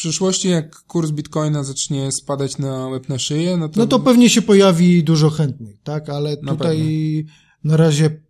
przyszłości, 0.02 0.48
jak 0.48 0.76
kurs 0.76 1.10
bitcoina 1.10 1.64
zacznie 1.64 2.12
spadać 2.12 2.58
na 2.58 2.88
łeb 2.88 3.08
na 3.08 3.18
szyję, 3.18 3.56
no 3.56 3.68
to... 3.68 3.80
No 3.80 3.86
to 3.86 4.00
pewnie 4.00 4.30
się 4.30 4.42
pojawi 4.42 5.04
dużo 5.04 5.30
chętnych, 5.30 5.76
tak? 5.82 6.08
Ale 6.08 6.36
na 6.42 6.52
tutaj 6.52 6.78
pewno. 7.26 7.32
na 7.64 7.76
razie 7.76 8.20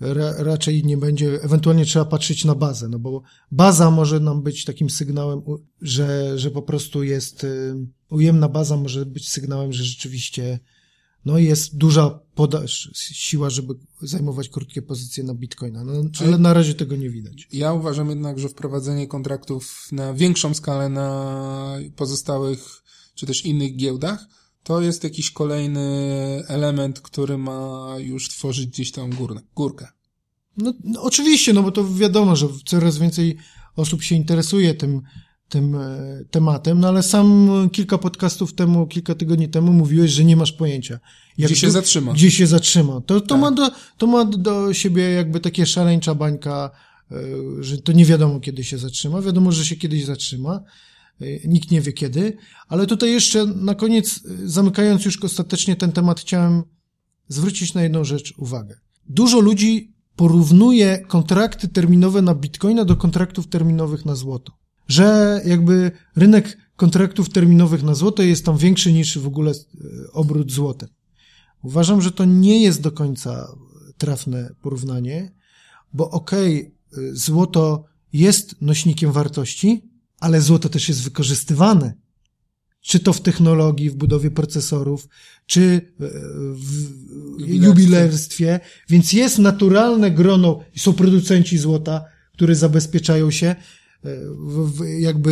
ra, 0.00 0.34
raczej 0.38 0.84
nie 0.84 0.96
będzie, 0.96 1.42
ewentualnie 1.42 1.84
trzeba 1.84 2.04
patrzeć 2.04 2.44
na 2.44 2.54
bazę, 2.54 2.88
no 2.88 2.98
bo 2.98 3.22
baza 3.50 3.90
może 3.90 4.20
nam 4.20 4.42
być 4.42 4.64
takim 4.64 4.90
sygnałem, 4.90 5.42
że, 5.82 6.38
że 6.38 6.50
po 6.50 6.62
prostu 6.62 7.02
jest, 7.02 7.44
y, 7.44 7.74
ujemna 8.10 8.48
baza 8.48 8.76
może 8.76 9.06
być 9.06 9.28
sygnałem, 9.28 9.72
że 9.72 9.84
rzeczywiście 9.84 10.58
no 11.28 11.38
jest 11.38 11.76
duża 11.76 12.20
podaż, 12.34 12.90
siła, 12.94 13.50
żeby 13.50 13.74
zajmować 14.02 14.48
krótkie 14.48 14.82
pozycje 14.82 15.24
na 15.24 15.34
bitcoina, 15.34 15.84
no, 15.84 15.92
ale 16.20 16.38
na 16.38 16.54
razie 16.54 16.74
tego 16.74 16.96
nie 16.96 17.10
widać. 17.10 17.48
Ja 17.52 17.72
uważam 17.72 18.08
jednak, 18.08 18.38
że 18.38 18.48
wprowadzenie 18.48 19.06
kontraktów 19.06 19.88
na 19.92 20.14
większą 20.14 20.54
skalę 20.54 20.88
na 20.88 21.76
pozostałych, 21.96 22.82
czy 23.14 23.26
też 23.26 23.44
innych 23.44 23.76
giełdach, 23.76 24.26
to 24.62 24.80
jest 24.80 25.04
jakiś 25.04 25.30
kolejny 25.30 25.86
element, 26.48 27.00
który 27.00 27.38
ma 27.38 27.94
już 27.98 28.28
tworzyć 28.28 28.66
gdzieś 28.66 28.92
tam 28.92 29.10
górę, 29.10 29.40
górkę. 29.54 29.88
No, 30.56 30.74
no, 30.84 31.02
oczywiście, 31.02 31.52
no 31.52 31.62
bo 31.62 31.72
to 31.72 31.94
wiadomo, 31.94 32.36
że 32.36 32.48
coraz 32.66 32.98
więcej 32.98 33.36
osób 33.76 34.02
się 34.02 34.14
interesuje 34.14 34.74
tym, 34.74 35.02
tym 35.48 35.74
e, 35.74 36.24
tematem, 36.30 36.80
no 36.80 36.88
ale 36.88 37.02
sam 37.02 37.50
kilka 37.72 37.98
podcastów 37.98 38.54
temu, 38.54 38.86
kilka 38.86 39.14
tygodni 39.14 39.48
temu 39.48 39.72
mówiłeś, 39.72 40.10
że 40.10 40.24
nie 40.24 40.36
masz 40.36 40.52
pojęcia. 40.52 40.98
Jak 41.38 41.50
gdzie 41.50 41.60
się 41.60 41.70
zatrzyma. 41.70 42.12
Gdzie 42.12 42.30
się 42.30 42.46
zatrzyma. 42.46 43.00
To, 43.00 43.20
to, 43.20 43.26
tak. 43.26 43.40
ma, 43.40 43.50
do, 43.50 43.70
to 43.98 44.06
ma 44.06 44.24
do 44.24 44.74
siebie 44.74 45.02
jakby 45.02 45.40
takie 45.40 45.66
szaleńcza 45.66 46.14
bańka, 46.14 46.70
e, 47.10 47.16
że 47.60 47.78
to 47.78 47.92
nie 47.92 48.04
wiadomo 48.04 48.40
kiedy 48.40 48.64
się 48.64 48.78
zatrzyma. 48.78 49.22
Wiadomo, 49.22 49.52
że 49.52 49.64
się 49.64 49.76
kiedyś 49.76 50.04
zatrzyma. 50.04 50.62
E, 51.20 51.48
nikt 51.48 51.70
nie 51.70 51.80
wie 51.80 51.92
kiedy. 51.92 52.36
Ale 52.68 52.86
tutaj 52.86 53.12
jeszcze 53.12 53.46
na 53.46 53.74
koniec, 53.74 54.20
zamykając 54.44 55.04
już 55.04 55.24
ostatecznie 55.24 55.76
ten 55.76 55.92
temat, 55.92 56.20
chciałem 56.20 56.62
zwrócić 57.28 57.74
na 57.74 57.82
jedną 57.82 58.04
rzecz 58.04 58.34
uwagę. 58.36 58.80
Dużo 59.06 59.40
ludzi 59.40 59.94
porównuje 60.16 60.98
kontrakty 60.98 61.68
terminowe 61.68 62.22
na 62.22 62.34
bitcoina 62.34 62.84
do 62.84 62.96
kontraktów 62.96 63.48
terminowych 63.48 64.04
na 64.04 64.14
złoto 64.14 64.57
że 64.88 65.40
jakby 65.44 65.90
rynek 66.16 66.58
kontraktów 66.76 67.30
terminowych 67.30 67.82
na 67.82 67.94
złoto 67.94 68.22
jest 68.22 68.44
tam 68.44 68.58
większy 68.58 68.92
niż 68.92 69.18
w 69.18 69.26
ogóle 69.26 69.50
e, 69.50 69.54
obrót 70.12 70.52
złotem. 70.52 70.88
Uważam, 71.62 72.02
że 72.02 72.12
to 72.12 72.24
nie 72.24 72.62
jest 72.62 72.80
do 72.80 72.92
końca 72.92 73.48
trafne 73.98 74.54
porównanie, 74.62 75.32
bo 75.92 76.10
okej, 76.10 76.72
okay, 76.92 77.16
złoto 77.16 77.84
jest 78.12 78.54
nośnikiem 78.60 79.12
wartości, 79.12 79.82
ale 80.20 80.40
złoto 80.40 80.68
też 80.68 80.88
jest 80.88 81.02
wykorzystywane. 81.02 81.94
Czy 82.80 83.00
to 83.00 83.12
w 83.12 83.20
technologii, 83.20 83.90
w 83.90 83.94
budowie 83.94 84.30
procesorów, 84.30 85.08
czy 85.46 85.60
e, 85.60 86.06
w 86.54 86.90
jubilerstwie, 87.38 88.60
więc 88.88 89.12
jest 89.12 89.38
naturalne 89.38 90.10
grono, 90.10 90.60
są 90.76 90.92
producenci 90.92 91.58
złota, 91.58 92.04
które 92.32 92.54
zabezpieczają 92.54 93.30
się, 93.30 93.56
jakby 94.98 95.30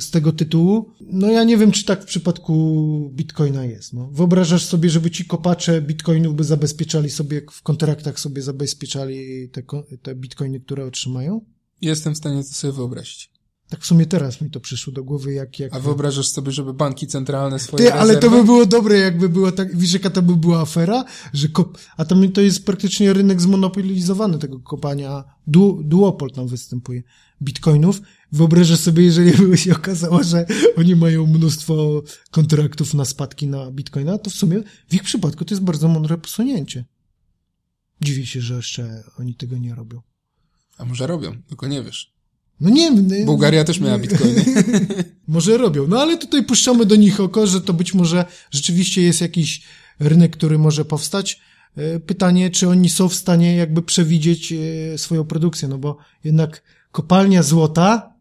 z 0.00 0.10
tego 0.10 0.32
tytułu. 0.32 0.90
No 1.00 1.30
ja 1.30 1.44
nie 1.44 1.56
wiem, 1.56 1.72
czy 1.72 1.84
tak 1.84 2.02
w 2.02 2.06
przypadku 2.06 3.10
Bitcoina 3.14 3.64
jest. 3.64 3.92
No. 3.92 4.08
Wyobrażasz 4.12 4.64
sobie, 4.64 4.90
żeby 4.90 5.10
ci 5.10 5.24
kopacze 5.24 5.82
Bitcoinów 5.82 6.36
by 6.36 6.44
zabezpieczali 6.44 7.10
sobie, 7.10 7.42
w 7.52 7.62
kontraktach 7.62 8.20
sobie 8.20 8.42
zabezpieczali 8.42 9.48
te, 9.48 9.62
te 10.02 10.14
Bitcoiny, 10.14 10.60
które 10.60 10.84
otrzymają? 10.84 11.40
Jestem 11.80 12.14
w 12.14 12.16
stanie 12.16 12.44
to 12.44 12.50
sobie 12.50 12.72
wyobrazić. 12.72 13.36
Tak 13.68 13.80
w 13.80 13.86
sumie 13.86 14.06
teraz 14.06 14.40
mi 14.40 14.50
to 14.50 14.60
przyszło 14.60 14.92
do 14.92 15.04
głowy, 15.04 15.32
jak... 15.32 15.58
jak... 15.58 15.74
A 15.74 15.80
wyobrażasz 15.80 16.28
sobie, 16.28 16.52
żeby 16.52 16.74
banki 16.74 17.06
centralne 17.06 17.58
swoje 17.58 17.84
Ty, 17.84 17.92
ale 17.92 18.16
to 18.16 18.30
by 18.30 18.44
było 18.44 18.66
dobre, 18.66 18.98
jakby 18.98 19.28
była 19.28 19.52
tak... 19.52 19.76
Wiesz, 19.76 19.92
jaka 19.92 20.10
to 20.10 20.22
by 20.22 20.36
była 20.36 20.60
afera? 20.60 21.04
Że 21.32 21.48
kop... 21.48 21.78
A 21.96 22.04
tam 22.04 22.32
to 22.32 22.40
jest 22.40 22.64
praktycznie 22.66 23.12
rynek 23.12 23.40
zmonopolizowany 23.40 24.38
tego 24.38 24.60
kopania. 24.60 25.24
Du... 25.46 25.82
Duopol 25.84 26.30
tam 26.30 26.48
występuje. 26.48 27.02
Bitcoinów. 27.42 28.00
Wyobrażasz 28.32 28.80
sobie, 28.80 29.04
jeżeli 29.04 29.32
by 29.50 29.58
się 29.58 29.72
okazało, 29.72 30.22
że 30.22 30.46
oni 30.76 30.96
mają 30.96 31.26
mnóstwo 31.26 32.02
kontraktów 32.30 32.94
na 32.94 33.04
spadki 33.04 33.46
na 33.46 33.70
Bitcoina, 33.70 34.18
to 34.18 34.30
w 34.30 34.34
sumie 34.34 34.62
w 34.88 34.94
ich 34.94 35.02
przypadku 35.02 35.44
to 35.44 35.54
jest 35.54 35.64
bardzo 35.64 35.88
mądre 35.88 36.18
posunięcie. 36.18 36.84
Dziwię 38.00 38.26
się, 38.26 38.40
że 38.40 38.54
jeszcze 38.54 39.04
oni 39.18 39.34
tego 39.34 39.58
nie 39.58 39.74
robią. 39.74 40.02
A 40.78 40.84
może 40.84 41.06
robią, 41.06 41.36
tylko 41.48 41.66
nie 41.66 41.82
wiesz. 41.82 42.16
No 42.60 42.70
nie 42.70 42.92
wiem. 42.92 43.26
Bułgaria 43.26 43.64
też 43.64 43.80
miała 43.80 43.98
bitcoiny. 43.98 44.44
może 45.28 45.58
robią. 45.58 45.86
No 45.88 46.00
ale 46.00 46.18
tutaj 46.18 46.44
puszczamy 46.44 46.86
do 46.86 46.96
nich 46.96 47.20
oko, 47.20 47.46
że 47.46 47.60
to 47.60 47.72
być 47.72 47.94
może 47.94 48.24
rzeczywiście 48.50 49.02
jest 49.02 49.20
jakiś 49.20 49.62
rynek, 49.98 50.36
który 50.36 50.58
może 50.58 50.84
powstać. 50.84 51.40
E, 51.76 52.00
pytanie, 52.00 52.50
czy 52.50 52.68
oni 52.68 52.88
są 52.88 53.08
w 53.08 53.14
stanie 53.14 53.56
jakby 53.56 53.82
przewidzieć 53.82 54.52
e, 54.52 54.98
swoją 54.98 55.24
produkcję, 55.24 55.68
no 55.68 55.78
bo 55.78 55.96
jednak 56.24 56.62
kopalnia 56.96 57.42
złota 57.42 58.14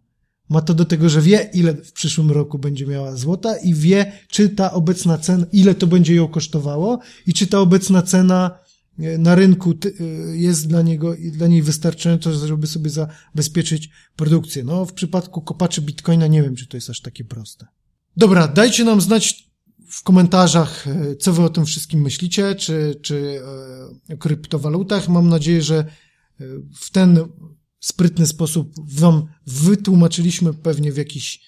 ma 0.49 0.61
to 0.61 0.73
do 0.73 0.85
tego, 0.85 1.09
że 1.09 1.21
wie, 1.21 1.49
ile 1.53 1.73
w 1.73 1.91
przyszłym 1.91 2.31
roku 2.31 2.59
będzie 2.59 2.87
miała 2.87 3.15
złota 3.15 3.57
i 3.57 3.73
wie, 3.73 4.11
czy 4.27 4.49
ta 4.49 4.73
obecna 4.73 5.17
cena, 5.17 5.45
ile 5.51 5.75
to 5.75 5.87
będzie 5.87 6.15
ją 6.15 6.27
kosztowało 6.27 6.99
i 7.27 7.33
czy 7.33 7.47
ta 7.47 7.59
obecna 7.59 8.01
cena 8.01 8.59
e, 8.99 9.17
na 9.17 9.35
rynku 9.35 9.71
e, 9.71 10.03
jest 10.37 10.67
dla 10.67 10.81
niego, 10.81 11.15
dla 11.31 11.47
niej 11.47 11.61
wystarczająca, 11.61 12.33
żeby 12.33 12.67
sobie 12.67 12.89
zabezpieczyć 12.89 13.89
produkcję. 14.15 14.63
No, 14.63 14.85
w 14.85 14.93
przypadku 14.93 15.41
kopaczy 15.41 15.81
bitcoina 15.81 16.27
nie 16.27 16.43
wiem, 16.43 16.55
czy 16.55 16.67
to 16.67 16.77
jest 16.77 16.89
aż 16.89 17.01
takie 17.01 17.23
proste. 17.23 17.67
Dobra, 18.17 18.47
dajcie 18.47 18.83
nam 18.83 19.01
znać 19.01 19.49
w 19.89 20.03
komentarzach, 20.03 20.87
e, 20.87 21.15
co 21.15 21.33
wy 21.33 21.43
o 21.43 21.49
tym 21.49 21.65
wszystkim 21.65 22.01
myślicie, 22.01 22.55
czy, 22.55 22.99
czy 23.01 23.39
o 24.13 24.17
kryptowalutach. 24.17 25.09
Mam 25.09 25.29
nadzieję, 25.29 25.61
że 25.61 25.85
w 26.81 26.89
ten 26.91 27.19
sprytny 27.85 28.27
sposób 28.27 28.73
wam 28.87 29.27
wytłumaczyliśmy 29.47 30.53
pewnie 30.53 30.91
w 30.91 30.97
jakiś 30.97 31.41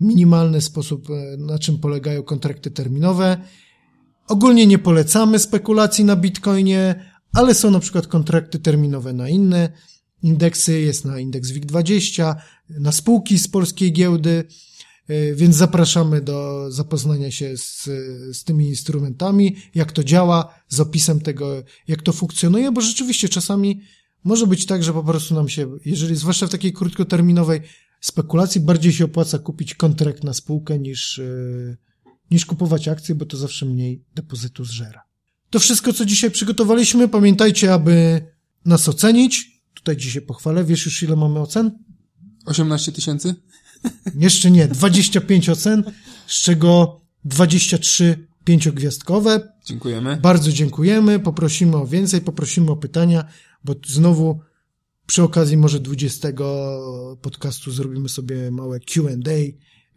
minimalny 0.00 0.60
sposób, 0.60 1.10
e, 1.10 1.36
na 1.36 1.58
czym 1.58 1.78
polegają 1.78 2.22
kontrakty 2.22 2.70
terminowe. 2.70 3.36
Ogólnie 4.28 4.66
nie 4.66 4.78
polecamy 4.78 5.38
spekulacji 5.38 6.04
na 6.04 6.16
Bitcoinie, 6.16 7.04
ale 7.32 7.54
są 7.54 7.70
na 7.70 7.80
przykład 7.80 8.06
kontrakty 8.06 8.58
terminowe 8.58 9.12
na 9.12 9.28
inne 9.28 9.72
indeksy, 10.22 10.80
jest 10.80 11.04
na 11.04 11.20
indeks 11.20 11.50
WIG20, 11.50 12.34
na 12.70 12.92
spółki 12.92 13.38
z 13.38 13.48
polskiej 13.48 13.92
giełdy, 13.92 14.44
e, 15.08 15.34
więc 15.34 15.56
zapraszamy 15.56 16.20
do 16.20 16.66
zapoznania 16.70 17.30
się 17.30 17.56
z, 17.56 17.84
z 18.32 18.44
tymi 18.44 18.68
instrumentami, 18.68 19.56
jak 19.74 19.92
to 19.92 20.04
działa, 20.04 20.54
z 20.68 20.80
opisem 20.80 21.20
tego, 21.20 21.62
jak 21.88 22.02
to 22.02 22.12
funkcjonuje, 22.12 22.72
bo 22.72 22.80
rzeczywiście 22.80 23.28
czasami 23.28 23.80
może 24.24 24.46
być 24.46 24.66
tak, 24.66 24.84
że 24.84 24.92
po 24.92 25.04
prostu 25.04 25.34
nam 25.34 25.48
się, 25.48 25.78
jeżeli 25.84 26.16
zwłaszcza 26.16 26.46
w 26.46 26.50
takiej 26.50 26.72
krótkoterminowej 26.72 27.60
spekulacji, 28.00 28.60
bardziej 28.60 28.92
się 28.92 29.04
opłaca 29.04 29.38
kupić 29.38 29.74
kontrakt 29.74 30.24
na 30.24 30.32
spółkę 30.32 30.78
niż, 30.78 31.18
yy, 31.18 31.76
niż 32.30 32.46
kupować 32.46 32.88
akcje, 32.88 33.14
bo 33.14 33.26
to 33.26 33.36
zawsze 33.36 33.66
mniej 33.66 34.04
depozytu 34.14 34.64
zżera. 34.64 35.02
To 35.50 35.58
wszystko, 35.58 35.92
co 35.92 36.04
dzisiaj 36.04 36.30
przygotowaliśmy. 36.30 37.08
Pamiętajcie, 37.08 37.74
aby 37.74 38.26
nas 38.64 38.88
ocenić. 38.88 39.62
Tutaj 39.74 39.96
dzisiaj 39.96 40.22
pochwalę. 40.22 40.64
Wiesz 40.64 40.84
już, 40.86 41.02
ile 41.02 41.16
mamy 41.16 41.40
ocen? 41.40 41.78
18 42.46 42.92
tysięcy? 42.92 43.34
Jeszcze 44.14 44.50
nie. 44.50 44.68
25 44.68 45.48
ocen, 45.48 45.84
z 46.26 46.42
czego 46.42 47.00
23 47.24 48.26
pięciogwiazdkowe. 48.44 49.52
Dziękujemy. 49.64 50.16
Bardzo 50.16 50.52
dziękujemy. 50.52 51.18
Poprosimy 51.18 51.76
o 51.76 51.86
więcej, 51.86 52.20
poprosimy 52.20 52.70
o 52.70 52.76
pytania 52.76 53.24
bo 53.64 53.74
znowu 53.86 54.40
przy 55.06 55.22
okazji 55.22 55.56
może 55.56 55.80
20 55.80 56.28
podcastu 57.22 57.70
zrobimy 57.70 58.08
sobie 58.08 58.50
małe 58.50 58.80
Q&A, 58.80 59.38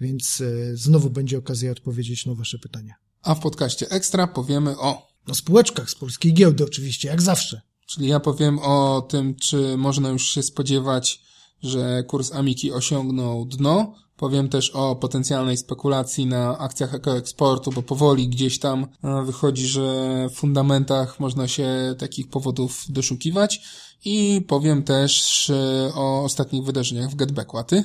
więc 0.01 0.41
e, 0.41 0.77
znowu 0.77 1.09
będzie 1.09 1.37
okazja 1.37 1.71
odpowiedzieć 1.71 2.25
na 2.25 2.33
wasze 2.35 2.59
pytania. 2.59 2.93
A 3.21 3.35
w 3.35 3.39
podcaście 3.39 3.89
Ekstra 3.89 4.27
powiemy 4.27 4.77
o... 4.79 5.15
O 5.27 5.35
spółeczkach 5.35 5.89
z 5.89 5.95
polskiej 5.95 6.33
giełdy 6.33 6.63
oczywiście, 6.63 7.07
jak 7.07 7.21
zawsze. 7.21 7.61
Czyli 7.85 8.07
ja 8.07 8.19
powiem 8.19 8.59
o 8.59 9.07
tym, 9.09 9.35
czy 9.35 9.77
można 9.77 10.09
już 10.09 10.29
się 10.29 10.43
spodziewać, 10.43 11.21
że 11.63 12.03
kurs 12.03 12.31
Amiki 12.31 12.71
osiągnął 12.71 13.45
dno, 13.45 13.95
Powiem 14.17 14.49
też 14.49 14.69
o 14.69 14.95
potencjalnej 14.95 15.57
spekulacji 15.57 16.25
na 16.25 16.57
akcjach 16.57 16.93
ekoeksportu, 16.93 17.71
bo 17.71 17.81
powoli 17.81 18.29
gdzieś 18.29 18.59
tam 18.59 18.87
e, 19.03 19.23
wychodzi, 19.25 19.67
że 19.67 19.83
w 20.29 20.33
fundamentach 20.33 21.19
można 21.19 21.47
się 21.47 21.95
takich 21.97 22.29
powodów 22.29 22.85
doszukiwać. 22.89 23.61
I 24.05 24.41
powiem 24.47 24.83
też 24.83 25.49
e, 25.49 25.91
o 25.95 26.23
ostatnich 26.23 26.63
wydarzeniach 26.63 27.09
w 27.09 27.15
Getbacku. 27.15 27.57
A 27.57 27.63
ty? 27.63 27.83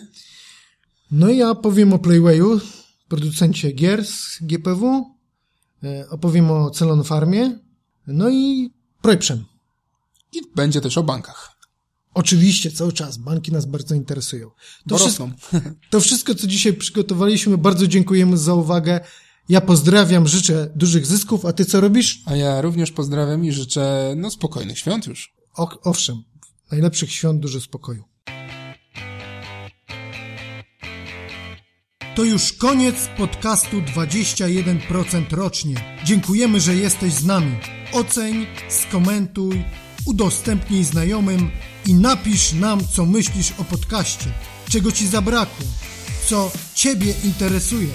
No 1.10 1.28
ja 1.28 1.54
powiem 1.54 1.92
o 1.92 1.98
Playwayu, 1.98 2.60
producencie 3.08 3.72
gier 3.72 4.04
z 4.04 4.38
GPW. 4.40 5.04
E, 5.84 6.08
opowiem 6.10 6.50
o 6.50 6.70
Celon 6.70 7.04
Farmie. 7.04 7.58
No 8.06 8.30
i 8.30 8.70
Projprzem. 9.02 9.44
I 10.32 10.38
będzie 10.54 10.80
też 10.80 10.98
o 10.98 11.02
bankach. 11.02 11.59
Oczywiście, 12.14 12.70
cały 12.70 12.92
czas. 12.92 13.16
Banki 13.16 13.52
nas 13.52 13.66
bardzo 13.66 13.94
interesują. 13.94 14.50
To, 14.88 14.98
wszystko, 14.98 15.30
to 15.90 16.00
wszystko, 16.00 16.34
co 16.34 16.46
dzisiaj 16.46 16.72
przygotowaliśmy. 16.72 17.58
Bardzo 17.58 17.86
dziękujemy 17.86 18.38
za 18.38 18.54
uwagę. 18.54 19.00
Ja 19.48 19.60
pozdrawiam, 19.60 20.28
życzę 20.28 20.70
dużych 20.76 21.06
zysków, 21.06 21.46
a 21.46 21.52
ty 21.52 21.64
co 21.64 21.80
robisz? 21.80 22.22
A 22.26 22.36
ja 22.36 22.60
również 22.60 22.92
pozdrawiam 22.92 23.44
i 23.44 23.52
życzę, 23.52 24.14
no, 24.16 24.30
spokojnych 24.30 24.78
świąt 24.78 25.06
już. 25.06 25.34
O, 25.54 25.68
owszem, 25.82 26.22
najlepszych 26.70 27.12
świąt, 27.12 27.40
dużo 27.40 27.60
spokoju. 27.60 28.04
To 32.14 32.24
już 32.24 32.52
koniec 32.52 33.08
podcastu 33.16 33.80
21% 33.80 35.24
rocznie. 35.30 35.74
Dziękujemy, 36.04 36.60
że 36.60 36.74
jesteś 36.74 37.12
z 37.12 37.24
nami. 37.24 37.56
Oceń, 37.92 38.46
skomentuj, 38.68 39.64
udostępnij 40.06 40.84
znajomym 40.84 41.50
i 41.86 41.94
napisz 41.94 42.52
nam, 42.52 42.80
co 42.92 43.06
myślisz 43.06 43.52
o 43.58 43.64
podcaście, 43.64 44.32
czego 44.68 44.92
ci 44.92 45.06
zabrakło, 45.06 45.66
co 46.28 46.52
ciebie 46.74 47.14
interesuje, 47.24 47.88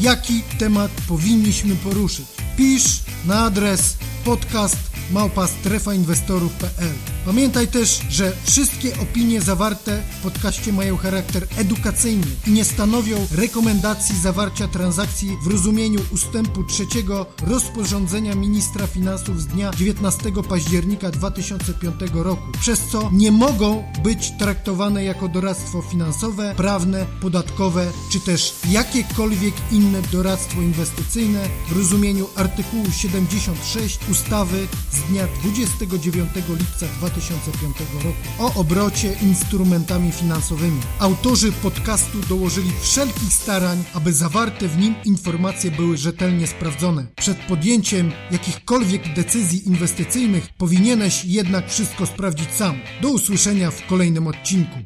jaki 0.00 0.42
temat 0.58 0.90
powinniśmy 1.08 1.76
poruszyć. 1.76 2.26
Pisz 2.56 3.00
na 3.24 3.44
adres 3.44 3.96
podcast 4.24 4.76
małpastrefainwestorów.pl. 5.10 7.11
Pamiętaj 7.24 7.68
też, 7.68 8.00
że 8.10 8.32
wszystkie 8.44 9.00
opinie 9.00 9.40
zawarte 9.40 10.02
w 10.18 10.22
podcaście 10.22 10.72
mają 10.72 10.96
charakter 10.96 11.46
edukacyjny 11.56 12.26
i 12.46 12.50
nie 12.50 12.64
stanowią 12.64 13.26
rekomendacji 13.34 14.20
zawarcia 14.20 14.68
transakcji 14.68 15.36
w 15.42 15.46
rozumieniu 15.46 16.00
ustępu 16.12 16.64
trzeciego 16.64 17.26
rozporządzenia 17.46 18.34
ministra 18.34 18.86
finansów 18.86 19.40
z 19.40 19.46
dnia 19.46 19.70
19 19.76 20.32
października 20.48 21.10
2005 21.10 21.94
roku, 22.12 22.42
przez 22.60 22.80
co 22.80 23.10
nie 23.12 23.32
mogą 23.32 23.84
być 24.02 24.32
traktowane 24.38 25.04
jako 25.04 25.28
doradztwo 25.28 25.82
finansowe, 25.82 26.54
prawne, 26.56 27.06
podatkowe 27.20 27.86
czy 28.10 28.20
też 28.20 28.54
jakiekolwiek 28.70 29.54
inne 29.72 30.02
doradztwo 30.12 30.60
inwestycyjne 30.60 31.48
w 31.68 31.76
rozumieniu 31.76 32.26
artykułu 32.36 32.84
76 32.90 33.98
ustawy 34.10 34.66
z 34.92 35.10
dnia 35.10 35.26
29 35.42 36.30
lipca 36.48 36.86
2005 37.12 37.76
roku 38.04 38.18
o 38.38 38.60
obrocie 38.60 39.14
instrumentami 39.22 40.12
finansowymi. 40.12 40.80
Autorzy 40.98 41.52
podcastu 41.52 42.18
dołożyli 42.28 42.70
wszelkich 42.80 43.32
starań, 43.32 43.84
aby 43.94 44.12
zawarte 44.12 44.68
w 44.68 44.78
nim 44.78 44.94
informacje 45.04 45.70
były 45.70 45.96
rzetelnie 45.96 46.46
sprawdzone. 46.46 47.06
Przed 47.16 47.38
podjęciem 47.38 48.12
jakichkolwiek 48.30 49.14
decyzji 49.14 49.68
inwestycyjnych 49.68 50.48
powinieneś 50.58 51.24
jednak 51.24 51.70
wszystko 51.70 52.06
sprawdzić 52.06 52.50
sam. 52.50 52.80
Do 53.02 53.08
usłyszenia 53.08 53.70
w 53.70 53.86
kolejnym 53.86 54.26
odcinku. 54.26 54.78